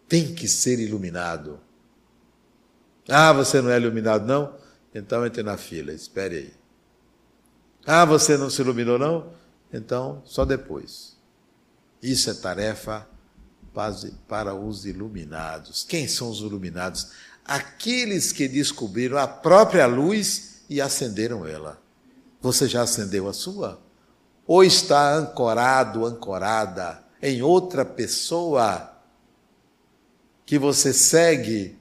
Tem 0.07 0.33
que 0.33 0.47
ser 0.47 0.79
iluminado. 0.79 1.59
Ah, 3.07 3.31
você 3.31 3.61
não 3.61 3.69
é 3.69 3.77
iluminado, 3.77 4.25
não? 4.25 4.55
Então 4.93 5.25
entre 5.25 5.43
na 5.43 5.57
fila, 5.57 5.91
espere 5.91 6.35
aí. 6.37 6.53
Ah, 7.85 8.05
você 8.05 8.35
não 8.35 8.49
se 8.49 8.61
iluminou, 8.61 8.97
não? 8.97 9.31
Então, 9.71 10.23
só 10.25 10.43
depois. 10.45 11.15
Isso 12.01 12.29
é 12.29 12.33
tarefa 12.33 13.07
para 14.27 14.55
os 14.55 14.85
iluminados. 14.85 15.83
Quem 15.83 16.07
são 16.07 16.29
os 16.29 16.39
iluminados? 16.39 17.11
Aqueles 17.43 18.31
que 18.31 18.47
descobriram 18.47 19.17
a 19.17 19.27
própria 19.27 19.85
luz 19.85 20.61
e 20.69 20.79
acenderam 20.79 21.45
ela. 21.45 21.81
Você 22.41 22.67
já 22.67 22.83
acendeu 22.83 23.27
a 23.27 23.33
sua? 23.33 23.81
Ou 24.47 24.63
está 24.63 25.13
ancorado, 25.15 26.05
ancorada 26.05 27.03
em 27.21 27.41
outra 27.41 27.83
pessoa 27.83 28.91
que 30.45 30.57
você 30.57 30.93
segue 30.93 31.77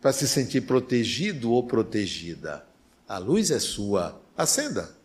para 0.00 0.12
se 0.12 0.26
sentir 0.26 0.62
protegido 0.62 1.52
ou 1.52 1.66
protegida? 1.66 2.66
A 3.08 3.18
luz 3.18 3.50
é 3.50 3.58
sua. 3.58 4.20
Acenda. 4.36 4.96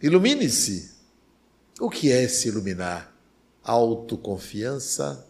Ilumine-se. 0.00 0.91
O 1.82 1.90
que 1.90 2.12
é 2.12 2.28
se 2.28 2.46
iluminar? 2.46 3.12
Autoconfiança, 3.60 5.26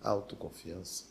Autoconfiança. 0.00 1.06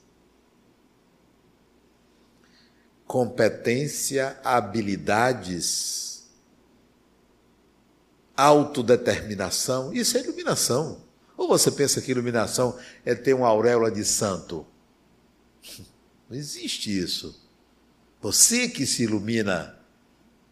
Competência, 3.05 4.39
habilidades, 4.41 6.23
autodeterminação, 8.37 9.91
isso 9.91 10.17
é 10.17 10.21
iluminação. 10.21 11.03
Ou 11.35 11.49
você 11.49 11.69
pensa 11.69 11.99
que 11.99 12.09
iluminação 12.09 12.79
é 13.03 13.13
ter 13.13 13.33
uma 13.33 13.49
auréola 13.49 13.91
de 13.91 14.05
santo? 14.05 14.65
Não 16.29 16.37
existe 16.37 16.97
isso. 16.97 17.37
Você 18.21 18.69
que 18.69 18.85
se 18.85 19.03
ilumina, 19.03 19.77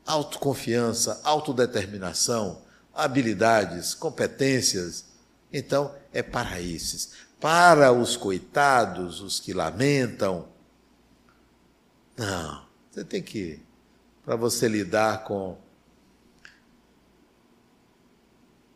autoconfiança, 0.06 1.22
autodeterminação, 1.24 2.68
habilidades, 3.00 3.94
competências. 3.94 5.06
Então, 5.52 5.96
é 6.14 6.22
para 6.22 6.62
esses. 6.62 7.14
Para 7.40 7.92
os 7.92 8.18
coitados, 8.18 9.22
os 9.22 9.40
que 9.40 9.54
lamentam. 9.54 10.48
Não, 12.18 12.66
você 12.92 13.04
tem 13.04 13.24
que, 13.24 13.62
para 14.26 14.36
você 14.36 14.68
lidar 14.68 15.24
com 15.24 15.58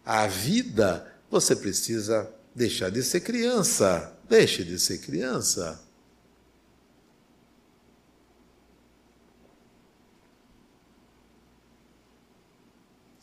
a 0.05 0.27
vida, 0.27 1.13
você 1.29 1.55
precisa 1.55 2.31
deixar 2.55 2.89
de 2.89 3.03
ser 3.03 3.21
criança. 3.21 4.17
Deixe 4.29 4.63
de 4.63 4.79
ser 4.79 4.99
criança. 4.99 5.81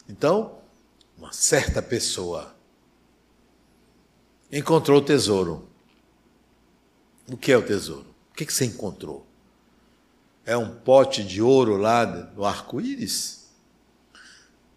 Então, 0.08 0.59
certa 1.32 1.80
pessoa 1.80 2.54
encontrou 4.50 4.98
o 4.98 5.04
tesouro. 5.04 5.68
O 7.30 7.36
que 7.36 7.52
é 7.52 7.56
o 7.56 7.62
tesouro? 7.62 8.06
O 8.32 8.34
que, 8.34 8.50
você 8.50 8.64
encontrou? 8.64 9.26
É 10.44 10.56
um 10.56 10.74
pote 10.74 11.22
de 11.22 11.40
ouro 11.40 11.76
lá 11.76 12.04
no 12.06 12.44
arco-íris? 12.44 13.48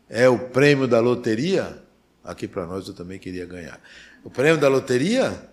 É 0.10 0.30
o 0.30 0.50
prêmio 0.50 0.88
da 0.88 1.00
loteria? 1.00 1.82
Aqui 2.24 2.48
para 2.48 2.66
nós 2.66 2.88
eu 2.88 2.94
também 2.94 3.18
queria 3.18 3.46
ganhar. 3.46 3.82
O 4.24 4.30
prêmio 4.30 4.60
da 4.60 4.68
loteria? 4.68 5.50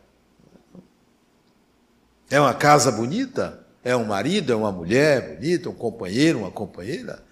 É 2.29 2.39
uma 2.39 2.55
casa 2.55 2.93
bonita? 2.93 3.65
É 3.83 3.97
um 3.97 4.05
marido? 4.05 4.53
É 4.53 4.57
uma 4.57 4.71
mulher 4.71 5.37
bonita? 5.37 5.71
Um 5.71 5.75
companheiro? 5.75 6.41
Uma 6.41 6.51
companheira? 6.51 7.25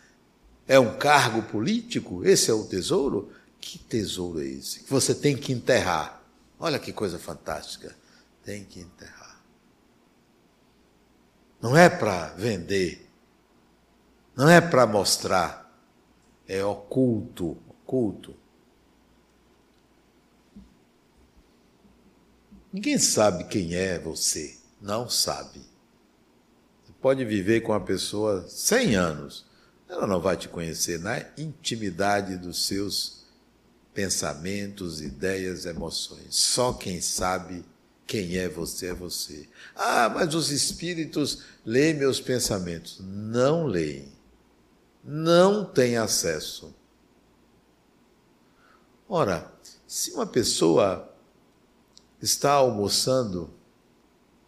É 0.66 0.78
um 0.78 0.96
cargo 0.96 1.42
político? 1.42 2.24
Esse 2.24 2.50
é 2.50 2.54
o 2.54 2.64
tesouro? 2.64 3.31
Que 3.61 3.79
tesouro 3.79 4.40
é 4.40 4.47
esse? 4.47 4.81
Que 4.81 4.90
você 4.90 5.14
tem 5.14 5.37
que 5.37 5.53
enterrar. 5.53 6.23
Olha 6.59 6.79
que 6.79 6.92
coisa 6.92 7.18
fantástica. 7.18 7.94
Tem 8.44 8.64
que 8.64 8.81
enterrar. 8.81 9.42
Não 11.61 11.77
é 11.77 11.88
para 11.88 12.29
vender. 12.31 13.09
Não 14.35 14.49
é 14.49 14.61
para 14.61 14.87
mostrar. 14.87 15.71
É 16.47 16.64
oculto. 16.64 17.59
Oculto. 17.68 18.37
Ninguém 22.73 22.99
sabe 22.99 23.44
quem 23.44 23.75
é 23.75 23.99
você. 23.99 24.57
Não 24.81 25.09
sabe. 25.09 25.61
Você 26.85 26.92
pode 27.01 27.25
viver 27.25 27.62
com 27.62 27.73
uma 27.73 27.81
pessoa 27.81 28.49
100 28.49 28.94
anos 28.94 29.49
ela 29.88 30.07
não 30.07 30.21
vai 30.21 30.37
te 30.37 30.49
conhecer 30.49 30.99
na 30.99 31.18
intimidade 31.37 32.37
dos 32.37 32.66
seus 32.66 33.17
pensamentos, 33.98 35.00
ideias, 35.02 35.66
emoções. 35.66 36.26
Só 36.30 36.72
quem 36.72 37.00
sabe 37.00 37.64
quem 38.06 38.37
é 38.37 38.48
você 38.48 38.90
é 38.90 38.94
você. 38.94 39.48
Ah, 39.74 40.08
mas 40.08 40.37
os 40.37 40.52
espíritos 40.52 41.42
leem 41.66 41.94
meus 41.94 42.20
pensamentos. 42.20 43.00
Não 43.00 43.66
leem. 43.66 44.12
Não 45.02 45.64
têm 45.64 45.96
acesso. 45.96 46.72
Ora, 49.08 49.52
se 49.84 50.12
uma 50.12 50.28
pessoa 50.28 51.12
está 52.22 52.52
almoçando, 52.52 53.50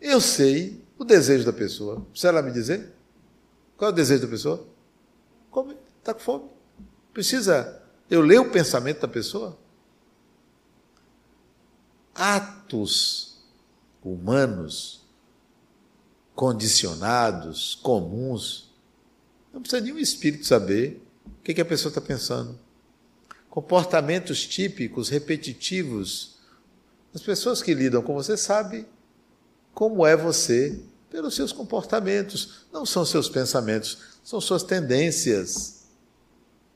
eu 0.00 0.20
sei 0.20 0.80
o 0.96 1.04
desejo 1.04 1.44
da 1.44 1.52
pessoa. 1.52 2.02
Precisa 2.02 2.28
ela 2.28 2.40
me 2.40 2.52
dizer? 2.52 2.92
Qual 3.76 3.90
é 3.90 3.92
o 3.92 3.96
desejo 3.96 4.22
da 4.22 4.28
pessoa? 4.28 4.64
Come, 5.50 5.76
está 5.98 6.14
com 6.14 6.20
fome. 6.20 6.44
Precisa 7.12 7.79
eu 8.10 8.20
ler 8.20 8.40
o 8.40 8.50
pensamento 8.50 9.00
da 9.00 9.08
pessoa? 9.08 9.56
Atos 12.14 13.38
humanos, 14.02 15.06
condicionados, 16.34 17.76
comuns, 17.76 18.70
não 19.52 19.60
precisa 19.60 19.82
nenhum 19.82 19.98
espírito 19.98 20.46
saber 20.46 21.02
o 21.26 21.42
que, 21.42 21.54
que 21.54 21.60
a 21.60 21.64
pessoa 21.64 21.90
está 21.90 22.00
pensando. 22.00 22.58
Comportamentos 23.48 24.46
típicos, 24.46 25.08
repetitivos. 25.08 26.38
As 27.14 27.22
pessoas 27.22 27.62
que 27.62 27.74
lidam 27.74 28.02
com 28.02 28.14
você 28.14 28.36
sabem 28.36 28.86
como 29.74 30.06
é 30.06 30.16
você 30.16 30.80
pelos 31.10 31.34
seus 31.34 31.52
comportamentos, 31.52 32.66
não 32.72 32.86
são 32.86 33.04
seus 33.04 33.28
pensamentos, 33.28 33.98
são 34.22 34.40
suas 34.40 34.62
tendências, 34.62 35.79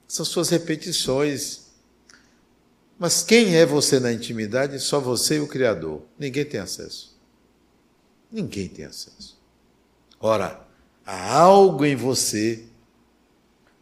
são 0.07 0.25
suas 0.25 0.51
repetições. 0.51 1.65
Mas 2.99 3.23
quem 3.23 3.57
é 3.57 3.67
você 3.67 3.99
na 3.99 4.13
intimidade? 4.13 4.79
Só 4.81 5.01
você 5.01 5.37
e 5.37 5.41
o 5.41 5.49
Criador. 5.49 6.03
Ninguém 6.19 6.45
tem 6.45 6.61
acesso. 6.61 7.19
Ninguém 8.31 8.69
tem 8.69 8.85
acesso. 8.85 9.39
Ora, 10.21 10.67
há 11.05 11.39
algo 11.39 11.85
em 11.85 11.97
você 11.97 12.65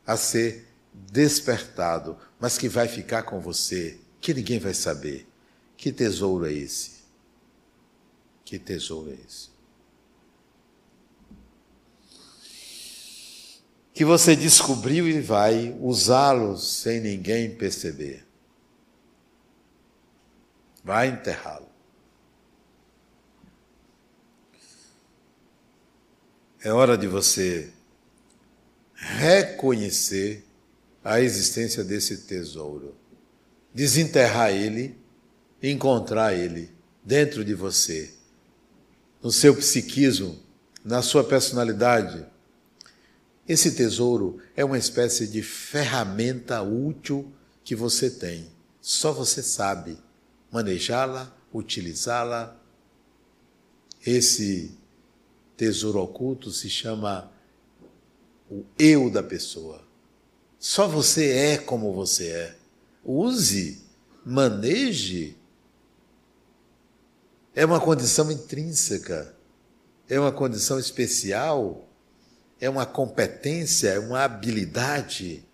a 0.07 0.17
ser 0.17 0.67
despertado, 0.93 2.17
mas 2.41 2.59
que 2.59 2.69
vai 2.69 2.89
ficar 2.89 3.23
com 3.23 3.41
você, 3.41 3.99
que 4.21 4.35
ninguém 4.35 4.59
vai 4.59 4.75
saber. 4.75 5.27
Que 5.77 5.93
tesouro 5.93 6.47
é 6.47 6.53
esse? 6.53 7.03
Que 8.45 8.59
tesouro 8.59 9.11
é 9.11 9.17
esse? 9.27 9.52
Que 13.93 14.05
você 14.05 14.35
descobriu 14.35 15.07
e 15.09 15.21
vai 15.21 15.77
usá-los 15.81 16.79
sem 16.79 17.01
ninguém 17.01 17.55
perceber. 17.55 18.27
Vai 20.83 21.09
enterrá-lo. 21.09 21.69
É 26.65 26.73
hora 26.73 26.97
de 26.97 27.07
você 27.07 27.73
reconhecer 28.95 30.45
a 31.03 31.21
existência 31.21 31.83
desse 31.83 32.19
tesouro, 32.19 32.95
desenterrar 33.75 34.51
ele, 34.51 34.97
encontrar 35.61 36.35
ele 36.35 36.71
dentro 37.05 37.45
de 37.45 37.53
você, 37.53 38.13
no 39.21 39.33
seu 39.33 39.57
psiquismo, 39.57 40.39
na 40.85 41.03
sua 41.03 41.25
personalidade, 41.25 42.25
esse 43.49 43.73
tesouro 43.73 44.39
é 44.57 44.65
uma 44.65 44.79
espécie 44.79 45.27
de 45.27 45.43
ferramenta 45.43 46.63
útil 46.63 47.33
que 47.65 47.75
você 47.75 48.09
tem. 48.11 48.49
Só 48.81 49.13
você 49.13 49.43
sabe 49.43 49.99
manejá-la, 50.51 51.35
utilizá-la. 51.53 52.57
Esse 54.05 54.77
tesouro 55.57 56.01
oculto 56.01 56.51
se 56.51 56.71
chama 56.71 57.33
o 58.51 58.65
eu 58.79 59.11
da 59.11 59.23
pessoa. 59.23 59.83
Só 60.59 60.87
você 60.87 61.31
é 61.31 61.59
como 61.59 61.93
você 61.93 62.29
é. 62.29 62.57
Use, 63.05 63.83
maneje. 64.25 65.37
É 67.55 67.67
uma 67.67 67.81
condição 67.81 68.31
intrínseca, 68.31 69.37
é 70.09 70.19
uma 70.19 70.33
condição 70.33 70.79
especial 70.79 71.89
é 72.63 72.71
uma 72.71 72.87
competência, 72.87 73.89
é 73.89 73.99
uma 73.99 74.23
habilidade. 74.23 75.45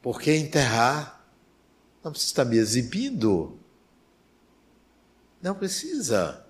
Porque 0.00 0.32
enterrar 0.32 1.26
não 2.04 2.12
precisa 2.12 2.30
estar 2.30 2.44
me 2.44 2.56
exibindo. 2.56 3.58
Não 5.42 5.56
precisa. 5.56 6.46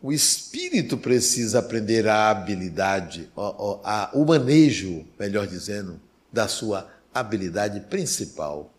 O 0.00 0.12
espírito 0.12 0.96
precisa 0.96 1.58
aprender 1.58 2.06
a 2.06 2.30
habilidade, 2.30 3.28
o 3.34 4.24
manejo, 4.24 5.04
melhor 5.18 5.48
dizendo, 5.48 6.00
da 6.32 6.46
sua 6.46 6.88
habilidade 7.12 7.80
principal, 7.80 8.72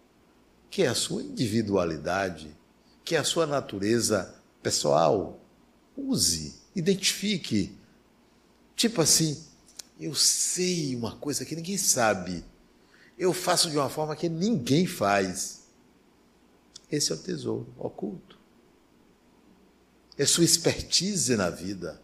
que 0.69 0.83
é 0.83 0.87
a 0.87 0.95
sua 0.95 1.21
individualidade 1.21 2.60
que 3.03 3.15
é 3.15 3.19
a 3.19 3.23
sua 3.23 3.45
natureza 3.45 4.35
pessoal. 4.61 5.39
Use, 5.95 6.55
identifique. 6.75 7.75
Tipo 8.75 9.01
assim, 9.01 9.43
eu 9.99 10.15
sei 10.15 10.95
uma 10.95 11.15
coisa 11.15 11.45
que 11.45 11.55
ninguém 11.55 11.77
sabe. 11.77 12.43
Eu 13.17 13.33
faço 13.33 13.69
de 13.69 13.77
uma 13.77 13.89
forma 13.89 14.15
que 14.15 14.27
ninguém 14.27 14.87
faz. 14.87 15.61
Esse 16.91 17.11
é 17.11 17.15
o 17.15 17.17
tesouro 17.17 17.73
oculto. 17.77 18.39
É 20.17 20.25
sua 20.25 20.43
expertise 20.43 21.35
na 21.35 21.49
vida. 21.49 22.01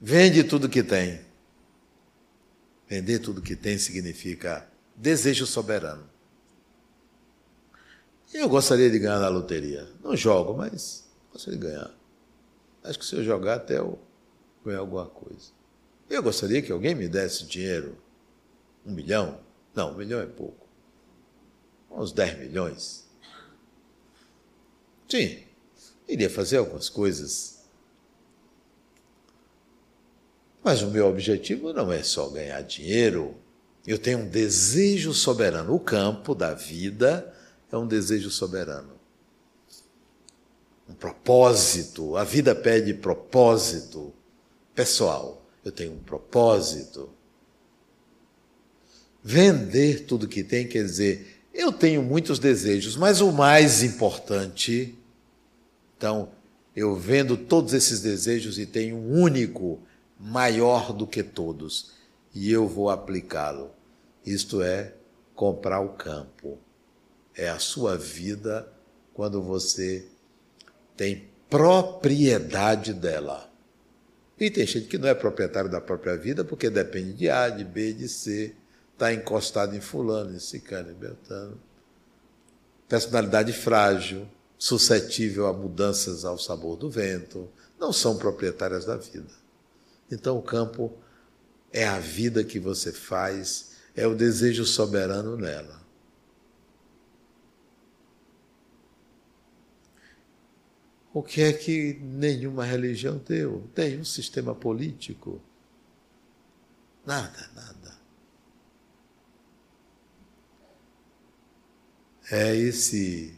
Vende 0.00 0.44
tudo 0.44 0.68
que 0.68 0.82
tem. 0.82 1.20
Vender 2.88 3.18
tudo 3.18 3.42
que 3.42 3.56
tem 3.56 3.78
significa 3.78 4.70
desejo 4.96 5.46
soberano. 5.46 6.08
Eu 8.32 8.48
gostaria 8.48 8.90
de 8.90 8.98
ganhar 8.98 9.18
na 9.18 9.28
loteria. 9.28 9.88
Não 10.02 10.16
jogo, 10.16 10.54
mas 10.56 11.08
gostaria 11.32 11.58
de 11.58 11.66
ganhar. 11.66 11.90
Acho 12.84 12.98
que 12.98 13.04
se 13.04 13.16
eu 13.16 13.24
jogar 13.24 13.54
até 13.54 13.78
eu 13.78 13.98
ganhar 14.64 14.80
alguma 14.80 15.06
coisa. 15.06 15.50
Eu 16.08 16.22
gostaria 16.22 16.60
que 16.62 16.70
alguém 16.70 16.94
me 16.94 17.08
desse 17.08 17.44
dinheiro. 17.44 17.96
Um 18.84 18.92
milhão? 18.92 19.40
Não, 19.74 19.92
um 19.92 19.96
milhão 19.96 20.20
é 20.20 20.26
pouco. 20.26 20.66
Uns 21.90 22.12
10 22.12 22.38
milhões. 22.38 23.06
Sim, 25.08 25.42
iria 26.06 26.28
fazer 26.28 26.58
algumas 26.58 26.88
coisas. 26.88 27.58
Mas 30.62 30.82
o 30.82 30.88
meu 30.88 31.06
objetivo 31.06 31.72
não 31.72 31.90
é 31.90 32.02
só 32.02 32.28
ganhar 32.28 32.60
dinheiro. 32.62 33.34
Eu 33.86 33.98
tenho 33.98 34.18
um 34.18 34.28
desejo 34.28 35.14
soberano. 35.14 35.74
O 35.74 35.80
campo 35.80 36.34
da 36.34 36.52
vida 36.52 37.34
é 37.70 37.76
um 37.76 37.86
desejo 37.86 38.30
soberano. 38.30 38.94
Um 40.88 40.94
propósito. 40.94 42.16
A 42.16 42.24
vida 42.24 42.54
pede 42.54 42.94
propósito 42.94 44.12
pessoal. 44.74 45.46
Eu 45.64 45.70
tenho 45.70 45.92
um 45.92 45.98
propósito. 45.98 47.10
Vender 49.22 50.06
tudo 50.06 50.28
que 50.28 50.42
tem 50.42 50.66
quer 50.66 50.84
dizer, 50.84 51.42
eu 51.52 51.72
tenho 51.72 52.02
muitos 52.02 52.38
desejos, 52.38 52.96
mas 52.96 53.20
o 53.20 53.30
mais 53.32 53.82
importante. 53.82 54.96
Então, 55.96 56.30
eu 56.74 56.94
vendo 56.94 57.36
todos 57.36 57.74
esses 57.74 58.00
desejos 58.00 58.58
e 58.58 58.64
tenho 58.64 58.96
um 58.96 59.20
único, 59.20 59.80
maior 60.18 60.92
do 60.92 61.06
que 61.06 61.22
todos, 61.22 61.92
e 62.34 62.50
eu 62.50 62.66
vou 62.66 62.88
aplicá-lo. 62.90 63.70
Isto 64.24 64.62
é, 64.62 64.94
comprar 65.34 65.80
o 65.80 65.90
campo 65.90 66.58
é 67.38 67.48
a 67.48 67.60
sua 67.60 67.96
vida 67.96 68.68
quando 69.14 69.40
você 69.40 70.04
tem 70.96 71.30
propriedade 71.48 72.92
dela. 72.92 73.48
E 74.38 74.50
tem 74.50 74.66
gente 74.66 74.88
que 74.88 74.98
não 74.98 75.08
é 75.08 75.14
proprietário 75.14 75.70
da 75.70 75.80
própria 75.80 76.16
vida 76.16 76.44
porque 76.44 76.68
depende 76.68 77.12
de 77.12 77.30
A, 77.30 77.48
de 77.48 77.64
B, 77.64 77.92
de 77.92 78.08
C, 78.08 78.54
está 78.92 79.14
encostado 79.14 79.76
em 79.76 79.80
fulano, 79.80 80.34
em 80.34 80.40
cicano, 80.40 80.90
em 80.90 80.94
beltano. 80.94 81.60
Personalidade 82.88 83.52
frágil, 83.52 84.28
suscetível 84.58 85.46
a 85.46 85.52
mudanças 85.52 86.24
ao 86.24 86.38
sabor 86.38 86.76
do 86.76 86.90
vento, 86.90 87.48
não 87.78 87.92
são 87.92 88.16
proprietárias 88.16 88.84
da 88.84 88.96
vida. 88.96 89.30
Então 90.10 90.36
o 90.36 90.42
campo 90.42 90.92
é 91.72 91.86
a 91.86 92.00
vida 92.00 92.42
que 92.42 92.58
você 92.58 92.92
faz, 92.92 93.76
é 93.94 94.06
o 94.08 94.14
desejo 94.14 94.64
soberano 94.64 95.36
nela. 95.36 95.77
O 101.18 101.22
que 101.24 101.42
é 101.42 101.52
que 101.52 101.94
nenhuma 101.94 102.64
religião 102.64 103.18
deu? 103.18 103.68
Tem 103.74 103.98
um 103.98 104.04
sistema 104.04 104.54
político? 104.54 105.42
Nada, 107.04 107.50
nada. 107.56 107.98
É 112.30 112.54
esse 112.54 113.36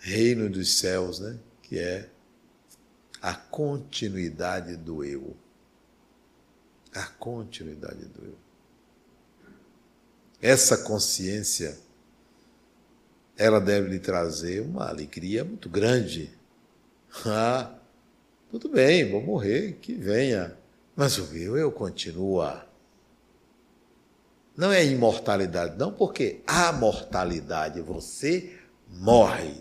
reino 0.00 0.50
dos 0.50 0.78
céus, 0.78 1.20
né? 1.20 1.38
Que 1.62 1.78
é 1.78 2.10
a 3.22 3.32
continuidade 3.32 4.76
do 4.76 5.04
eu. 5.04 5.36
A 6.92 7.06
continuidade 7.06 8.04
do 8.06 8.24
eu. 8.24 8.38
Essa 10.42 10.76
consciência 10.76 11.78
ela 13.36 13.60
deve 13.60 13.88
lhe 13.88 13.98
trazer 13.98 14.60
uma 14.60 14.88
alegria 14.88 15.44
muito 15.44 15.68
grande. 15.68 16.30
Ah, 17.26 17.72
tudo 18.50 18.68
bem, 18.68 19.08
vou 19.08 19.22
morrer, 19.22 19.78
que 19.80 19.94
venha. 19.94 20.58
Mas 20.96 21.16
o 21.16 21.28
meu 21.28 21.56
eu 21.56 21.70
continua. 21.70 22.66
Não 24.56 24.72
é 24.72 24.84
imortalidade, 24.84 25.78
não, 25.78 25.92
porque 25.92 26.42
a 26.44 26.72
mortalidade, 26.72 27.80
você 27.80 28.58
morre. 28.88 29.54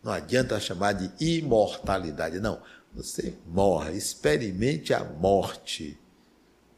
Não 0.00 0.12
adianta 0.12 0.60
chamar 0.60 0.92
de 0.92 1.10
imortalidade, 1.18 2.38
não. 2.38 2.62
Você 2.94 3.34
morre, 3.44 3.96
experimente 3.96 4.94
a 4.94 5.02
morte. 5.02 5.98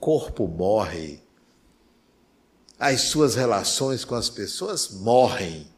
Corpo 0.00 0.48
morre. 0.48 1.22
As 2.78 3.02
suas 3.02 3.34
relações 3.34 4.06
com 4.06 4.14
as 4.14 4.30
pessoas 4.30 4.90
morrem 4.90 5.70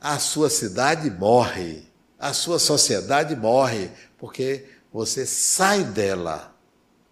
a 0.00 0.18
sua 0.18 0.48
cidade 0.48 1.10
morre, 1.10 1.86
a 2.18 2.32
sua 2.32 2.58
sociedade 2.58 3.34
morre, 3.34 3.90
porque 4.16 4.68
você 4.92 5.26
sai 5.26 5.84
dela. 5.84 6.54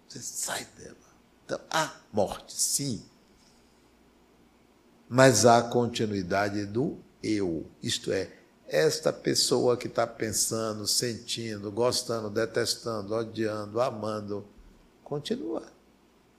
Você 0.07 0.19
sai 0.19 0.65
dela. 0.77 0.95
Então, 1.45 1.59
há 1.69 1.93
morte, 2.11 2.53
sim. 2.53 3.03
Mas 5.07 5.45
há 5.45 5.61
continuidade 5.61 6.65
do 6.65 6.97
eu. 7.23 7.65
Isto 7.81 8.11
é, 8.11 8.29
esta 8.67 9.13
pessoa 9.13 9.77
que 9.77 9.87
está 9.87 10.05
pensando, 10.05 10.85
sentindo, 10.85 11.71
gostando, 11.71 12.29
detestando, 12.29 13.13
odiando, 13.13 13.79
amando, 13.79 14.45
continua. 15.03 15.63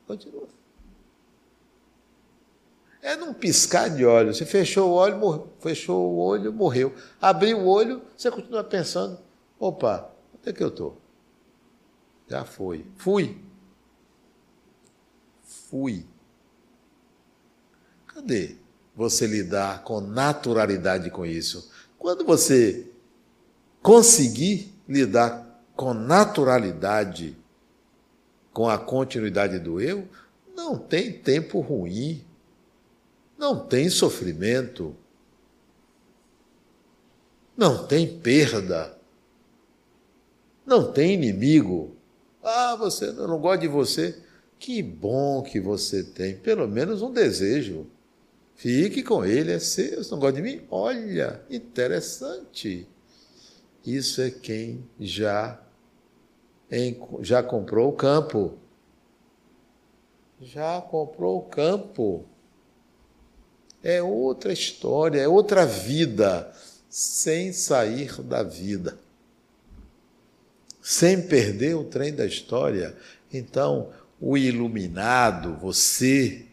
Continua. 0.07 0.58
É 3.09 3.17
num 3.17 3.33
piscar 3.33 3.89
de 3.89 4.05
olhos. 4.05 4.37
Você 4.37 4.45
fechou 4.45 4.91
o 4.91 4.93
olho, 4.93 5.17
morreu. 5.17 5.51
fechou 5.61 6.13
o 6.13 6.19
olho, 6.19 6.53
morreu. 6.53 6.95
Abriu 7.19 7.61
o 7.61 7.67
olho, 7.67 8.03
você 8.15 8.31
continua 8.31 8.63
pensando: 8.63 9.19
opa, 9.59 10.13
onde 10.35 10.51
é 10.51 10.53
que 10.53 10.63
eu 10.63 10.69
estou? 10.69 11.01
Já 12.29 12.45
foi. 12.45 12.85
Fui. 12.99 13.43
Fui. 15.43 16.05
Cadê 18.09 18.57
você 18.95 19.27
lidar 19.27 19.85
com 19.85 20.03
naturalidade 20.03 21.11
com 21.11 21.25
isso? 21.25 21.71
Quando 21.99 22.27
você 22.27 22.91
conseguir 23.83 24.71
lidar 24.87 25.63
com 25.75 25.95
naturalidade 25.95 27.39
com 28.53 28.69
a 28.69 28.77
continuidade 28.77 29.59
do 29.59 29.81
eu, 29.81 30.07
não 30.55 30.77
tem 30.77 31.11
tempo 31.11 31.61
ruim 31.61 32.28
não 33.39 33.67
tem 33.67 33.89
sofrimento, 33.89 34.97
não 37.57 37.87
tem 37.87 38.19
perda, 38.19 38.99
não 40.67 40.93
tem 40.93 41.15
inimigo. 41.15 41.97
Ah, 42.43 42.77
você 42.77 43.07
eu 43.07 43.29
não 43.29 43.41
gosto 43.41 43.61
de 43.61 43.69
você. 43.69 44.23
Que 44.59 44.83
bom 44.83 45.43
que 45.43 45.61
você 45.61 46.03
tem 46.03 46.37
pelo 46.37 46.67
menos 46.67 47.01
um 47.01 47.13
desejo. 47.13 47.87
Fique 48.57 49.05
com 49.05 49.25
ele, 49.25 49.53
é 49.53 49.59
seu. 49.61 50.03
Você 50.03 50.11
não 50.11 50.19
gosta 50.19 50.35
de 50.35 50.43
mim? 50.43 50.67
Olha, 50.69 51.41
interessante. 51.49 52.89
Isso 53.87 54.21
é 54.21 54.31
quem 54.31 54.85
já, 54.99 55.63
já 57.21 57.43
comprou 57.43 57.89
o 57.89 57.93
campo. 57.93 58.59
Já 60.41 60.81
comprou 60.81 61.39
o 61.39 61.43
campo. 61.43 62.27
É 63.83 64.03
outra 64.03 64.53
história, 64.53 65.21
é 65.21 65.29
outra 65.29 65.65
vida, 65.65 66.53
sem 66.89 67.53
sair 67.53 68.21
da 68.23 68.43
vida, 68.43 68.99
sem 70.83 71.23
perder 71.23 71.75
o 71.75 71.85
trem 71.85 72.13
da 72.13 72.27
história. 72.27 72.97
Então, 73.33 73.91
o 74.21 74.37
iluminado, 74.37 75.57
você, 75.57 76.47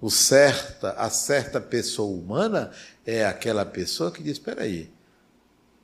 o 0.00 0.10
certa, 0.10 0.92
a 0.92 1.10
certa 1.10 1.60
pessoa 1.60 2.10
humana 2.10 2.70
é 3.04 3.24
aquela 3.24 3.64
pessoa 3.64 4.12
que 4.12 4.22
diz: 4.22 4.32
espera 4.32 4.62
aí, 4.62 4.90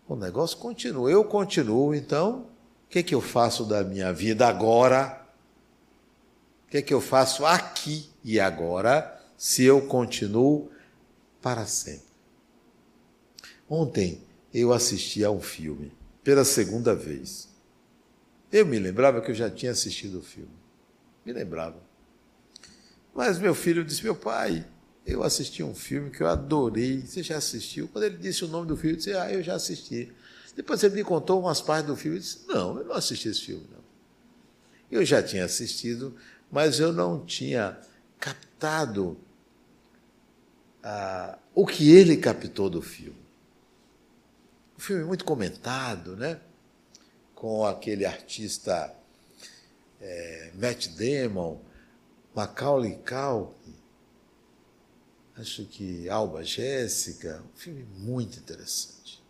o 0.09 0.15
negócio 0.15 0.57
continua, 0.59 1.11
eu 1.11 1.25
continuo, 1.25 1.95
então 1.95 2.47
o 2.87 2.89
que, 2.89 3.01
é 3.01 3.03
que 3.03 3.15
eu 3.15 3.21
faço 3.21 3.65
da 3.65 3.83
minha 3.83 4.13
vida 4.13 4.47
agora? 4.47 5.21
O 6.67 6.71
que, 6.71 6.79
é 6.79 6.83
que 6.83 6.95
eu 6.95 7.01
faço 7.01 7.45
aqui 7.45 8.09
e 8.25 8.39
agora 8.39 9.21
se 9.37 9.65
eu 9.65 9.83
continuo 9.83 10.71
para 11.47 11.65
sempre. 11.65 12.09
Ontem 13.71 14.21
eu 14.53 14.73
assisti 14.73 15.25
a 15.25 15.31
um 15.31 15.41
filme 15.41 15.93
pela 16.25 16.45
segunda 16.45 16.93
vez. 16.93 17.49
Eu 18.51 18.67
me 18.67 18.81
lembrava 18.81 19.21
que 19.21 19.31
eu 19.31 19.35
já 19.35 19.49
tinha 19.49 19.71
assistido 19.71 20.19
o 20.19 20.23
filme. 20.23 20.51
Me 21.25 21.33
lembrava. 21.33 21.81
Mas 23.15 23.39
meu 23.39 23.55
filho 23.55 23.85
disse: 23.85 24.03
Meu 24.03 24.17
pai, 24.17 24.67
eu 25.07 25.23
assisti 25.23 25.63
um 25.63 25.73
filme 25.73 26.11
que 26.11 26.21
eu 26.21 26.27
adorei. 26.27 27.07
Você 27.07 27.23
já 27.23 27.37
assistiu? 27.37 27.87
Quando 27.87 28.03
ele 28.03 28.17
disse 28.17 28.45
o 28.45 28.49
nome 28.49 28.67
do 28.67 28.77
filme, 28.77 28.95
eu 28.95 28.97
disse: 28.97 29.13
Ah, 29.13 29.33
eu 29.33 29.41
já 29.41 29.55
assisti. 29.55 30.13
Depois 30.57 30.83
ele 30.83 30.97
me 30.97 31.05
contou 31.05 31.39
umas 31.39 31.61
partes 31.61 31.87
do 31.87 31.95
filme. 31.95 32.17
Eu 32.17 32.23
disse: 32.23 32.41
Não, 32.49 32.77
eu 32.77 32.87
não 32.87 32.95
assisti 32.97 33.29
esse 33.29 33.43
filme, 33.43 33.69
não. 33.71 33.85
Eu 34.91 35.05
já 35.05 35.23
tinha 35.23 35.45
assistido, 35.45 36.13
mas 36.51 36.81
eu 36.81 36.93
não 36.93 37.25
tinha 37.25 37.79
captado 38.19 39.17
ah, 40.89 41.37
o 41.53 41.67
que 41.67 41.91
ele 41.91 42.17
captou 42.17 42.71
do 42.71 42.81
filme. 42.81 43.19
Um 44.77 44.81
filme 44.81 45.03
muito 45.03 45.25
comentado, 45.25 46.17
né? 46.17 46.41
Com 47.35 47.67
aquele 47.67 48.07
artista 48.07 48.95
é, 50.01 50.53
Matt 50.55 50.91
Damon, 50.91 51.61
Macaulay 52.33 52.97
Culkin, 52.99 53.75
acho 55.37 55.65
que 55.65 56.09
Alba 56.09 56.45
Jéssica, 56.45 57.43
um 57.53 57.59
filme 57.59 57.83
muito 57.97 58.39
interessante. 58.39 59.21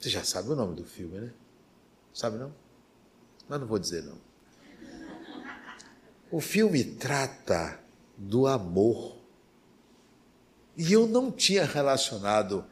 Você 0.00 0.08
já 0.08 0.24
sabe 0.24 0.48
o 0.48 0.56
nome 0.56 0.74
do 0.74 0.84
filme, 0.86 1.20
né? 1.20 1.32
Sabe 2.14 2.38
não? 2.38 2.54
Mas 3.46 3.60
não 3.60 3.66
vou 3.66 3.78
dizer 3.78 4.02
não. 4.02 4.16
O 6.30 6.40
filme 6.40 6.82
trata 6.82 7.78
do 8.16 8.46
amor. 8.46 9.21
E 10.76 10.92
eu 10.92 11.06
não 11.06 11.30
tinha 11.30 11.64
relacionado 11.64 12.64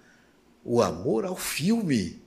o 0.65 0.81
amor 0.83 1.25
ao 1.25 1.37
filme. 1.37 2.23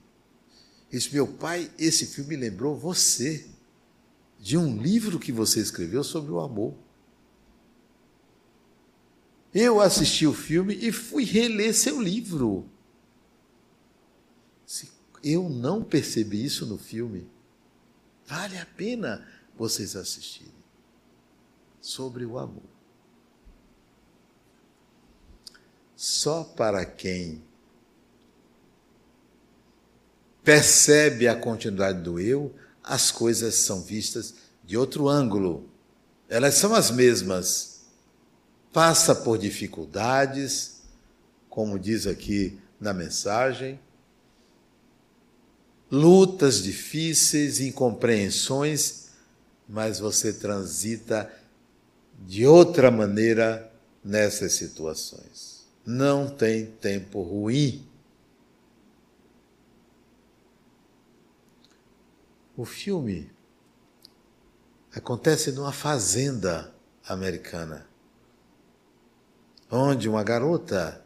Disse, 0.90 1.12
meu 1.12 1.26
pai, 1.26 1.70
esse 1.78 2.06
filme 2.06 2.36
lembrou 2.36 2.76
você 2.76 3.46
de 4.38 4.56
um 4.56 4.76
livro 4.80 5.18
que 5.18 5.32
você 5.32 5.60
escreveu 5.60 6.04
sobre 6.04 6.30
o 6.30 6.40
amor. 6.40 6.74
Eu 9.52 9.80
assisti 9.80 10.26
o 10.26 10.34
filme 10.34 10.74
e 10.74 10.92
fui 10.92 11.24
reler 11.24 11.74
seu 11.74 12.00
livro. 12.00 12.68
Eu 15.22 15.48
não 15.48 15.82
percebi 15.82 16.44
isso 16.44 16.66
no 16.66 16.76
filme. 16.76 17.26
Vale 18.26 18.58
a 18.58 18.66
pena 18.66 19.26
vocês 19.56 19.96
assistirem 19.96 20.52
sobre 21.80 22.26
o 22.26 22.38
amor. 22.38 22.73
Só 26.04 26.44
para 26.44 26.84
quem 26.84 27.42
percebe 30.42 31.26
a 31.26 31.34
continuidade 31.34 32.02
do 32.02 32.20
eu, 32.20 32.54
as 32.82 33.10
coisas 33.10 33.54
são 33.54 33.80
vistas 33.80 34.34
de 34.62 34.76
outro 34.76 35.08
ângulo. 35.08 35.66
Elas 36.28 36.56
são 36.56 36.74
as 36.74 36.90
mesmas. 36.90 37.86
Passa 38.70 39.14
por 39.14 39.38
dificuldades, 39.38 40.82
como 41.48 41.78
diz 41.78 42.06
aqui 42.06 42.60
na 42.78 42.92
mensagem, 42.92 43.80
lutas 45.90 46.62
difíceis, 46.62 47.60
incompreensões, 47.60 49.06
mas 49.66 50.00
você 50.00 50.34
transita 50.34 51.32
de 52.26 52.46
outra 52.46 52.90
maneira 52.90 53.72
nessas 54.04 54.52
situações. 54.52 55.53
Não 55.86 56.28
tem 56.28 56.66
tempo 56.66 57.22
ruim. 57.22 57.86
O 62.56 62.64
filme 62.64 63.30
acontece 64.94 65.52
numa 65.52 65.72
fazenda 65.72 66.72
americana, 67.06 67.86
onde 69.70 70.08
uma 70.08 70.22
garota 70.22 71.04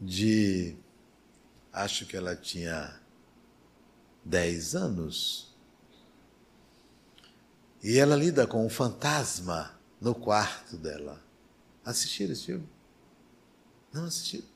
de 0.00 0.74
acho 1.72 2.06
que 2.06 2.16
ela 2.16 2.34
tinha 2.34 2.98
10 4.24 4.74
anos, 4.74 5.54
e 7.82 7.98
ela 7.98 8.16
lida 8.16 8.46
com 8.46 8.64
um 8.64 8.70
fantasma 8.70 9.78
no 10.00 10.14
quarto 10.14 10.76
dela. 10.76 11.29
Assistiram 11.84 12.32
esse 12.32 12.46
filme? 12.46 12.68
Não 13.92 14.04
assistiram? 14.04 14.46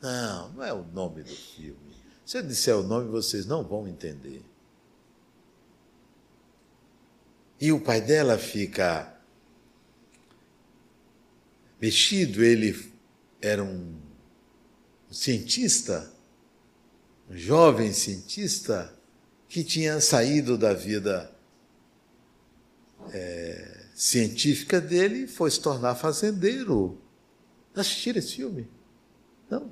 Não, 0.00 0.52
não 0.52 0.64
é 0.64 0.72
o 0.72 0.84
nome 0.84 1.22
do 1.22 1.34
filme. 1.34 1.96
Se 2.24 2.38
eu 2.38 2.42
disser 2.42 2.76
o 2.76 2.82
nome, 2.82 3.08
vocês 3.08 3.46
não 3.46 3.64
vão 3.64 3.88
entender. 3.88 4.44
E 7.60 7.72
o 7.72 7.80
pai 7.80 8.00
dela 8.00 8.38
fica 8.38 9.18
mexido, 11.80 12.44
ele 12.44 12.92
era 13.40 13.62
um 13.62 13.98
cientista, 15.10 16.12
um 17.28 17.36
jovem 17.36 17.92
cientista, 17.92 18.94
que 19.48 19.64
tinha 19.64 20.00
saído 20.00 20.58
da 20.58 20.74
vida 20.74 21.34
científica 23.98 24.80
dele 24.80 25.26
foi 25.26 25.50
se 25.50 25.60
tornar 25.60 25.96
fazendeiro. 25.96 27.02
Assistiram 27.74 28.20
esse 28.20 28.36
filme? 28.36 28.70
Não? 29.50 29.68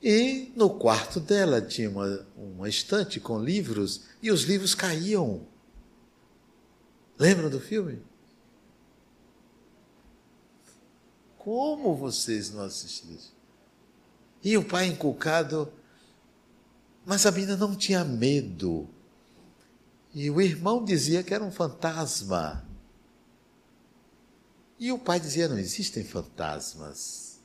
E 0.00 0.52
no 0.54 0.70
quarto 0.70 1.18
dela 1.18 1.60
tinha 1.60 1.90
uma, 1.90 2.24
uma 2.36 2.68
estante 2.68 3.18
com 3.18 3.42
livros 3.42 4.02
e 4.22 4.30
os 4.30 4.42
livros 4.42 4.72
caíam. 4.72 5.48
Lembram 7.18 7.50
do 7.50 7.58
filme? 7.58 8.00
Como 11.38 11.96
vocês 11.96 12.52
não 12.52 12.62
assistiram? 12.62 13.18
E 14.44 14.56
o 14.56 14.64
pai 14.64 14.86
inculcado, 14.86 15.72
mas 17.04 17.26
a 17.26 17.32
menina 17.32 17.56
não 17.56 17.74
tinha 17.74 18.04
medo. 18.04 18.93
E 20.14 20.30
o 20.30 20.40
irmão 20.40 20.84
dizia 20.84 21.24
que 21.24 21.34
era 21.34 21.42
um 21.42 21.50
fantasma. 21.50 22.64
E 24.78 24.92
o 24.92 24.98
pai 24.98 25.18
dizia: 25.18 25.48
não 25.48 25.58
existem 25.58 26.04
fantasmas. 26.04 27.40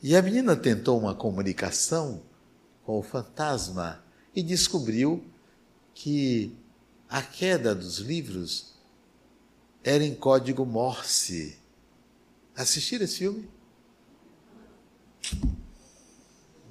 E 0.00 0.16
a 0.16 0.22
menina 0.22 0.56
tentou 0.56 0.98
uma 0.98 1.14
comunicação 1.14 2.22
com 2.84 2.98
o 2.98 3.02
fantasma 3.02 4.02
e 4.34 4.42
descobriu 4.42 5.24
que 5.92 6.56
a 7.08 7.20
queda 7.20 7.74
dos 7.74 7.98
livros 7.98 8.74
era 9.82 10.04
em 10.04 10.14
código 10.14 10.64
Morse. 10.64 11.58
Assistiram 12.54 13.04
esse 13.04 13.18
filme? 13.18 13.50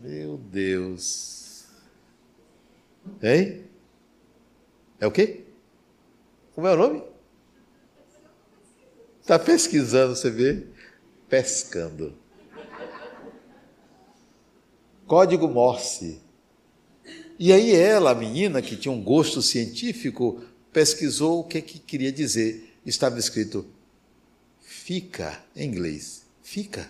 Meu 0.02 0.38
Deus. 0.38 1.39
Hein? 3.22 3.66
É 5.00 5.08
o 5.08 5.12
quê? 5.12 5.46
Como 6.54 6.68
é 6.68 6.74
o 6.74 6.78
nome? 6.78 7.04
Está 9.22 9.38
pesquisando, 9.38 10.16
você 10.16 10.30
vê? 10.30 10.66
Pescando. 11.30 12.18
Código 15.06 15.48
Morse. 15.48 16.22
E 17.38 17.54
aí 17.54 17.74
ela, 17.74 18.12
a 18.12 18.16
menina, 18.16 18.62
que 18.62 18.76
tinha 18.76 18.92
um 18.92 19.04
gosto 19.04 19.42
científico, 19.42 20.44
pesquisou 20.74 21.40
o 21.40 21.44
que, 21.44 21.62
que 21.62 21.80
queria 21.80 22.12
dizer. 22.12 22.78
Estava 22.86 23.18
escrito 23.18 23.66
fica, 24.60 25.44
em 25.56 25.68
inglês, 25.68 26.26
fica. 26.42 26.90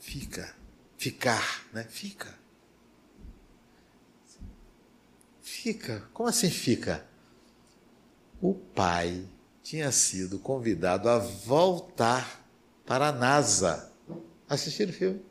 Fica. 0.00 0.54
Ficar, 0.96 1.66
né? 1.72 1.84
Fica. 1.88 2.41
Fica. 5.62 6.02
Como 6.12 6.28
assim 6.28 6.50
fica? 6.50 7.06
O 8.40 8.52
pai 8.52 9.24
tinha 9.62 9.92
sido 9.92 10.36
convidado 10.40 11.08
a 11.08 11.18
voltar 11.18 12.44
para 12.84 13.10
a 13.10 13.12
NASA. 13.12 13.92
Assistiram 14.48 14.90
o 14.90 14.92
filme? 14.92 15.22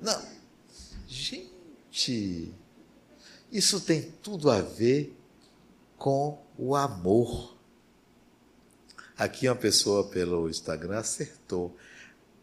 Não. 0.00 0.20
Gente, 1.06 2.52
isso 3.52 3.80
tem 3.80 4.10
tudo 4.20 4.50
a 4.50 4.60
ver 4.60 5.16
com 5.96 6.44
o 6.58 6.74
amor. 6.74 7.56
Aqui 9.16 9.48
uma 9.48 9.54
pessoa 9.54 10.08
pelo 10.08 10.50
Instagram 10.50 10.98
acertou. 10.98 11.76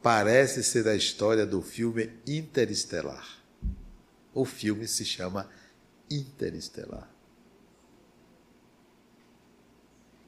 Parece 0.01 0.63
ser 0.63 0.87
a 0.87 0.95
história 0.95 1.45
do 1.45 1.61
filme 1.61 2.09
Interestelar. 2.25 3.43
O 4.33 4.45
filme 4.45 4.87
se 4.87 5.03
chama 5.03 5.41
Interestelar. 5.41 5.64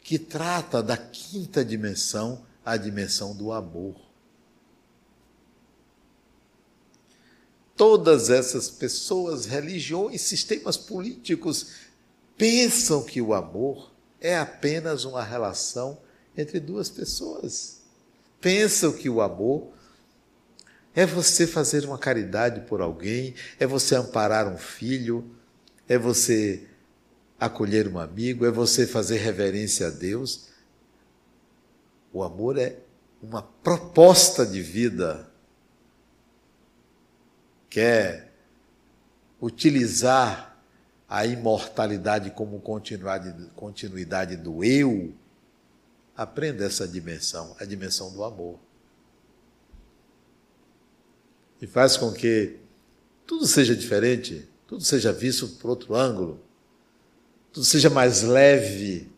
Que 0.01 0.17
trata 0.17 0.81
da 0.81 0.97
quinta 0.97 1.63
dimensão 1.63 2.45
a 2.65 2.75
dimensão 2.75 3.33
do 3.35 3.51
amor. 3.51 3.95
Todas 7.77 8.29
essas 8.29 8.69
pessoas, 8.69 9.45
religiões, 9.45 10.21
sistemas 10.21 10.75
políticos 10.75 11.73
pensam 12.35 13.03
que 13.03 13.21
o 13.21 13.33
amor 13.33 13.91
é 14.19 14.37
apenas 14.37 15.05
uma 15.05 15.23
relação 15.23 15.97
entre 16.35 16.59
duas 16.59 16.89
pessoas. 16.89 17.81
Pensam 18.41 18.91
que 18.91 19.09
o 19.09 19.21
amor 19.21 19.71
é 20.93 21.05
você 21.05 21.45
fazer 21.45 21.85
uma 21.85 21.97
caridade 21.97 22.61
por 22.61 22.81
alguém, 22.81 23.35
é 23.59 23.67
você 23.67 23.95
amparar 23.95 24.51
um 24.51 24.57
filho, 24.57 25.36
é 25.87 25.97
você 25.97 26.67
acolher 27.39 27.87
um 27.87 27.99
amigo, 27.99 28.45
é 28.45 28.51
você 28.51 28.85
fazer 28.85 29.17
reverência 29.17 29.87
a 29.87 29.89
Deus. 29.89 30.49
O 32.11 32.23
amor 32.23 32.57
é 32.57 32.79
uma 33.21 33.41
proposta 33.41 34.45
de 34.45 34.61
vida. 34.61 35.29
Quer 37.69 38.31
utilizar 39.41 40.57
a 41.07 41.25
imortalidade 41.25 42.31
como 42.31 42.59
continuidade 42.59 44.35
do 44.35 44.63
eu, 44.63 45.13
aprenda 46.15 46.65
essa 46.65 46.87
dimensão, 46.87 47.55
a 47.59 47.65
dimensão 47.65 48.11
do 48.11 48.23
amor. 48.23 48.59
E 51.61 51.67
faz 51.67 51.95
com 51.95 52.11
que 52.11 52.57
tudo 53.25 53.47
seja 53.47 53.75
diferente, 53.75 54.47
tudo 54.67 54.83
seja 54.83 55.11
visto 55.11 55.47
por 55.47 55.69
outro 55.69 55.95
ângulo, 55.95 56.39
tudo 57.51 57.65
seja 57.65 57.89
mais 57.89 58.21
leve, 58.21 59.09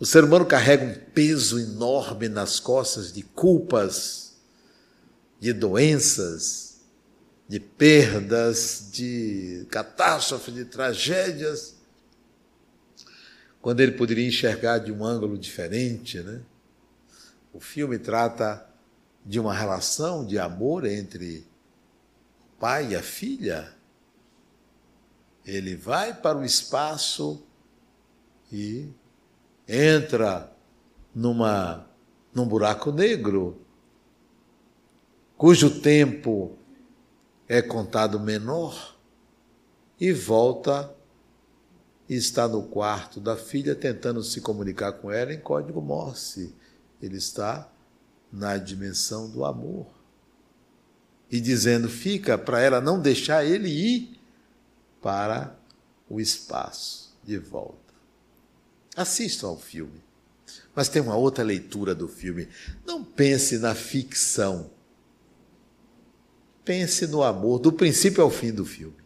o 0.00 0.06
ser 0.06 0.24
humano 0.24 0.46
carrega 0.46 0.82
um 0.82 1.12
peso 1.12 1.58
enorme 1.58 2.26
nas 2.26 2.58
costas 2.58 3.12
de 3.12 3.22
culpas, 3.22 4.34
de 5.38 5.52
doenças, 5.52 6.80
de 7.46 7.60
perdas, 7.60 8.88
de 8.90 9.66
catástrofes, 9.70 10.54
de 10.54 10.64
tragédias, 10.64 11.74
quando 13.60 13.80
ele 13.80 13.92
poderia 13.92 14.26
enxergar 14.26 14.78
de 14.78 14.90
um 14.90 15.04
ângulo 15.04 15.36
diferente, 15.36 16.20
né? 16.20 16.40
O 17.52 17.60
filme 17.60 17.98
trata 17.98 18.66
de 19.26 19.38
uma 19.38 19.52
relação 19.52 20.24
de 20.24 20.38
amor 20.38 20.86
entre 20.86 21.44
o 22.40 22.60
pai 22.60 22.92
e 22.92 22.96
a 22.96 23.02
filha. 23.02 23.74
Ele 25.50 25.74
vai 25.74 26.14
para 26.14 26.38
o 26.38 26.44
espaço 26.44 27.42
e 28.52 28.88
entra 29.66 30.52
numa, 31.12 31.88
num 32.32 32.46
buraco 32.46 32.92
negro, 32.92 33.60
cujo 35.36 35.80
tempo 35.80 36.56
é 37.48 37.60
contado 37.60 38.20
menor, 38.20 38.96
e 40.00 40.12
volta 40.12 40.94
e 42.08 42.14
está 42.14 42.46
no 42.46 42.62
quarto 42.62 43.20
da 43.20 43.36
filha 43.36 43.74
tentando 43.74 44.22
se 44.22 44.40
comunicar 44.40 44.92
com 44.92 45.10
ela 45.10 45.34
em 45.34 45.40
código 45.40 45.82
Morse. 45.82 46.54
Ele 47.02 47.16
está 47.16 47.68
na 48.32 48.56
dimensão 48.56 49.28
do 49.28 49.44
amor. 49.44 49.88
E 51.28 51.40
dizendo, 51.40 51.88
fica 51.88 52.38
para 52.38 52.60
ela 52.60 52.80
não 52.80 53.00
deixar 53.00 53.44
ele 53.44 53.68
ir 53.68 54.19
para 55.00 55.58
o 56.08 56.20
espaço 56.20 57.16
de 57.22 57.38
volta. 57.38 57.94
Assistam 58.96 59.48
ao 59.48 59.58
filme. 59.58 60.02
Mas 60.74 60.88
tem 60.88 61.00
uma 61.00 61.16
outra 61.16 61.44
leitura 61.44 61.94
do 61.94 62.08
filme. 62.08 62.48
Não 62.86 63.04
pense 63.04 63.58
na 63.58 63.74
ficção. 63.74 64.70
Pense 66.64 67.06
no 67.06 67.22
amor, 67.22 67.58
do 67.58 67.72
princípio 67.72 68.22
ao 68.22 68.30
fim 68.30 68.52
do 68.52 68.64
filme. 68.64 68.96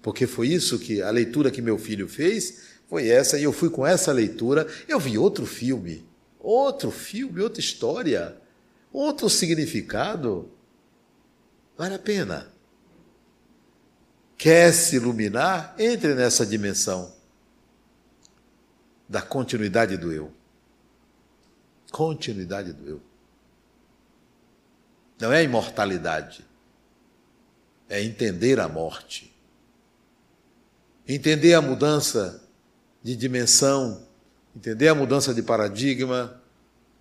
Porque 0.00 0.26
foi 0.26 0.48
isso 0.48 0.78
que 0.78 1.00
a 1.00 1.10
leitura 1.10 1.50
que 1.50 1.62
meu 1.62 1.78
filho 1.78 2.08
fez, 2.08 2.72
foi 2.88 3.08
essa, 3.08 3.38
e 3.38 3.44
eu 3.44 3.52
fui 3.52 3.70
com 3.70 3.86
essa 3.86 4.12
leitura, 4.12 4.66
eu 4.88 4.98
vi 4.98 5.16
outro 5.16 5.46
filme, 5.46 6.04
outro 6.38 6.90
filme, 6.90 7.40
outra 7.40 7.60
história, 7.60 8.36
outro 8.92 9.30
significado. 9.30 10.50
Vale 11.78 11.94
a 11.94 11.98
pena. 11.98 12.51
Quer 14.42 14.72
se 14.72 14.96
iluminar? 14.96 15.72
Entre 15.78 16.16
nessa 16.16 16.44
dimensão 16.44 17.14
da 19.08 19.22
continuidade 19.22 19.96
do 19.96 20.12
eu. 20.12 20.32
Continuidade 21.92 22.72
do 22.72 22.88
eu. 22.88 23.00
Não 25.20 25.32
é 25.32 25.44
imortalidade. 25.44 26.44
É 27.88 28.02
entender 28.02 28.58
a 28.58 28.66
morte. 28.66 29.32
Entender 31.06 31.54
a 31.54 31.62
mudança 31.62 32.42
de 33.00 33.14
dimensão, 33.14 34.04
entender 34.56 34.88
a 34.88 34.94
mudança 34.96 35.32
de 35.32 35.40
paradigma, 35.44 36.42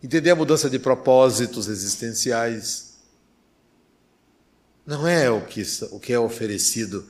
entender 0.03 0.29
a 0.29 0.35
mudança 0.35 0.69
de 0.69 0.77
propósitos 0.77 1.67
existenciais. 1.67 2.99
Não 4.85 5.07
é 5.07 5.27
o 5.31 5.43
que, 5.43 5.63
o 5.89 5.99
que 5.99 6.13
é 6.13 6.19
oferecido 6.19 7.09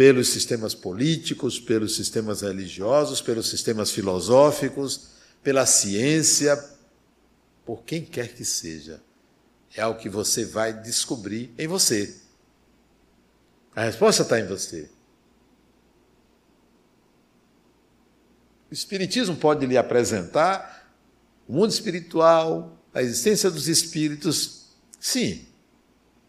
pelos 0.00 0.30
sistemas 0.30 0.74
políticos, 0.74 1.60
pelos 1.60 1.94
sistemas 1.94 2.40
religiosos, 2.40 3.20
pelos 3.20 3.50
sistemas 3.50 3.90
filosóficos, 3.90 5.08
pela 5.42 5.66
ciência, 5.66 6.56
por 7.66 7.82
quem 7.82 8.02
quer 8.02 8.32
que 8.32 8.42
seja. 8.42 9.02
É 9.76 9.82
algo 9.82 10.00
que 10.00 10.08
você 10.08 10.46
vai 10.46 10.72
descobrir 10.72 11.52
em 11.58 11.68
você. 11.68 12.16
A 13.76 13.82
resposta 13.82 14.22
está 14.22 14.40
em 14.40 14.46
você. 14.46 14.88
O 18.70 18.72
Espiritismo 18.72 19.36
pode 19.36 19.66
lhe 19.66 19.76
apresentar 19.76 20.96
o 21.46 21.52
mundo 21.52 21.72
espiritual, 21.72 22.82
a 22.94 23.02
existência 23.02 23.50
dos 23.50 23.68
espíritos. 23.68 24.68
Sim, 24.98 25.46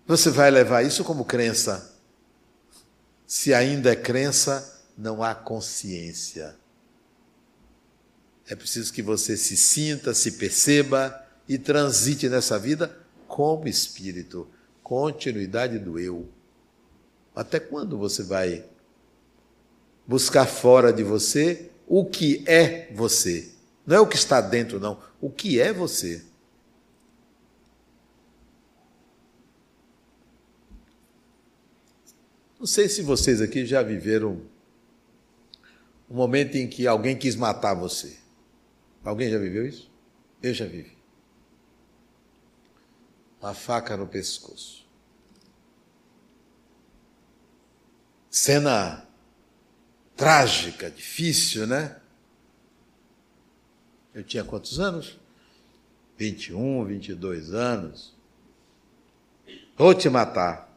você 0.05 0.29
vai 0.29 0.51
levar 0.51 0.83
isso 0.83 1.05
como 1.05 1.23
crença 1.23 1.90
se 3.31 3.53
ainda 3.53 3.93
é 3.93 3.95
crença, 3.95 4.83
não 4.97 5.23
há 5.23 5.33
consciência. 5.33 6.53
É 8.45 8.57
preciso 8.57 8.91
que 8.91 9.01
você 9.01 9.37
se 9.37 9.55
sinta, 9.55 10.13
se 10.13 10.33
perceba 10.33 11.25
e 11.47 11.57
transite 11.57 12.27
nessa 12.27 12.59
vida 12.59 12.93
como 13.29 13.69
espírito, 13.69 14.49
continuidade 14.83 15.79
do 15.79 15.97
eu. 15.97 16.27
Até 17.33 17.57
quando 17.57 17.97
você 17.97 18.21
vai 18.21 18.65
buscar 20.05 20.45
fora 20.45 20.91
de 20.91 21.01
você 21.01 21.71
o 21.87 22.03
que 22.03 22.43
é 22.45 22.91
você? 22.93 23.49
Não 23.87 23.95
é 23.95 23.99
o 24.01 24.07
que 24.07 24.17
está 24.17 24.41
dentro, 24.41 24.77
não. 24.77 25.01
O 25.21 25.29
que 25.29 25.57
é 25.57 25.71
você? 25.71 26.21
Não 32.61 32.67
sei 32.67 32.87
se 32.87 33.01
vocês 33.01 33.41
aqui 33.41 33.65
já 33.65 33.81
viveram 33.81 34.39
um 36.07 36.13
momento 36.13 36.57
em 36.57 36.67
que 36.67 36.85
alguém 36.85 37.17
quis 37.17 37.35
matar 37.35 37.73
você. 37.73 38.19
Alguém 39.03 39.31
já 39.31 39.39
viveu 39.39 39.65
isso? 39.65 39.89
Eu 40.43 40.53
já 40.53 40.67
vivi. 40.67 40.95
Uma 43.41 43.55
faca 43.55 43.97
no 43.97 44.05
pescoço. 44.05 44.87
Cena 48.29 49.07
trágica, 50.15 50.91
difícil, 50.91 51.65
né? 51.65 51.99
Eu 54.13 54.23
tinha 54.23 54.43
quantos 54.43 54.79
anos? 54.79 55.19
21, 56.15 56.85
22 56.85 57.55
anos. 57.55 58.15
Vou 59.75 59.95
te 59.95 60.07
matar. 60.11 60.70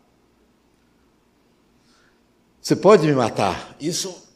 Você 2.64 2.74
pode 2.74 3.06
me 3.06 3.12
matar. 3.12 3.76
Isso, 3.78 4.26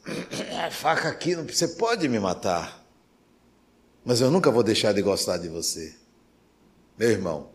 a 0.63 0.69
faca 0.69 1.09
aqui, 1.09 1.33
você 1.33 1.67
pode 1.67 2.07
me 2.07 2.19
matar. 2.19 2.85
Mas 4.05 4.21
eu 4.21 4.29
nunca 4.29 4.51
vou 4.51 4.61
deixar 4.61 4.93
de 4.93 5.01
gostar 5.01 5.37
de 5.37 5.49
você. 5.49 5.97
Meu 6.95 7.09
irmão, 7.09 7.49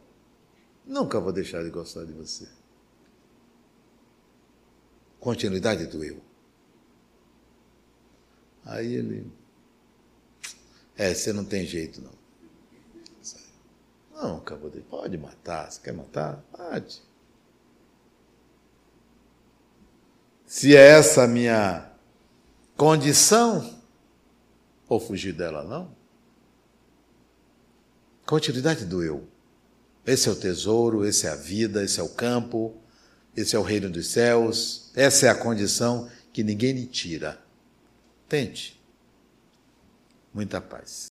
nunca 0.84 1.20
vou 1.20 1.32
deixar 1.32 1.62
de 1.62 1.70
gostar 1.70 2.02
de 2.04 2.12
você. 2.12 2.48
Continuidade 5.20 5.86
do 5.86 6.02
eu. 6.04 6.20
Aí 8.64 8.94
ele. 8.94 9.30
É, 10.96 11.14
você 11.14 11.32
não 11.32 11.44
tem 11.44 11.64
jeito, 11.64 12.02
não. 12.02 12.24
Não, 14.12 14.36
acabou 14.38 14.70
de. 14.70 14.80
Pode 14.80 15.16
matar. 15.18 15.70
Você 15.70 15.80
quer 15.80 15.92
matar? 15.92 16.44
Pode. 16.50 17.00
Se 20.46 20.76
é 20.76 20.80
essa 20.80 21.24
a 21.24 21.28
minha 21.28 21.90
condição, 22.76 23.78
vou 24.88 25.00
fugir 25.00 25.32
dela, 25.32 25.64
não. 25.64 25.94
continuidade 28.26 28.84
do 28.84 29.02
eu. 29.02 29.26
Esse 30.06 30.28
é 30.28 30.32
o 30.32 30.36
tesouro, 30.36 31.06
esse 31.06 31.26
é 31.26 31.30
a 31.30 31.36
vida, 31.36 31.82
esse 31.82 31.98
é 31.98 32.02
o 32.02 32.08
campo, 32.08 32.76
esse 33.36 33.56
é 33.56 33.58
o 33.58 33.62
reino 33.62 33.88
dos 33.88 34.08
céus, 34.08 34.90
essa 34.94 35.26
é 35.26 35.28
a 35.30 35.34
condição 35.34 36.10
que 36.32 36.42
ninguém 36.42 36.72
lhe 36.72 36.86
tira. 36.86 37.38
Tente. 38.28 38.80
Muita 40.32 40.60
paz. 40.60 41.13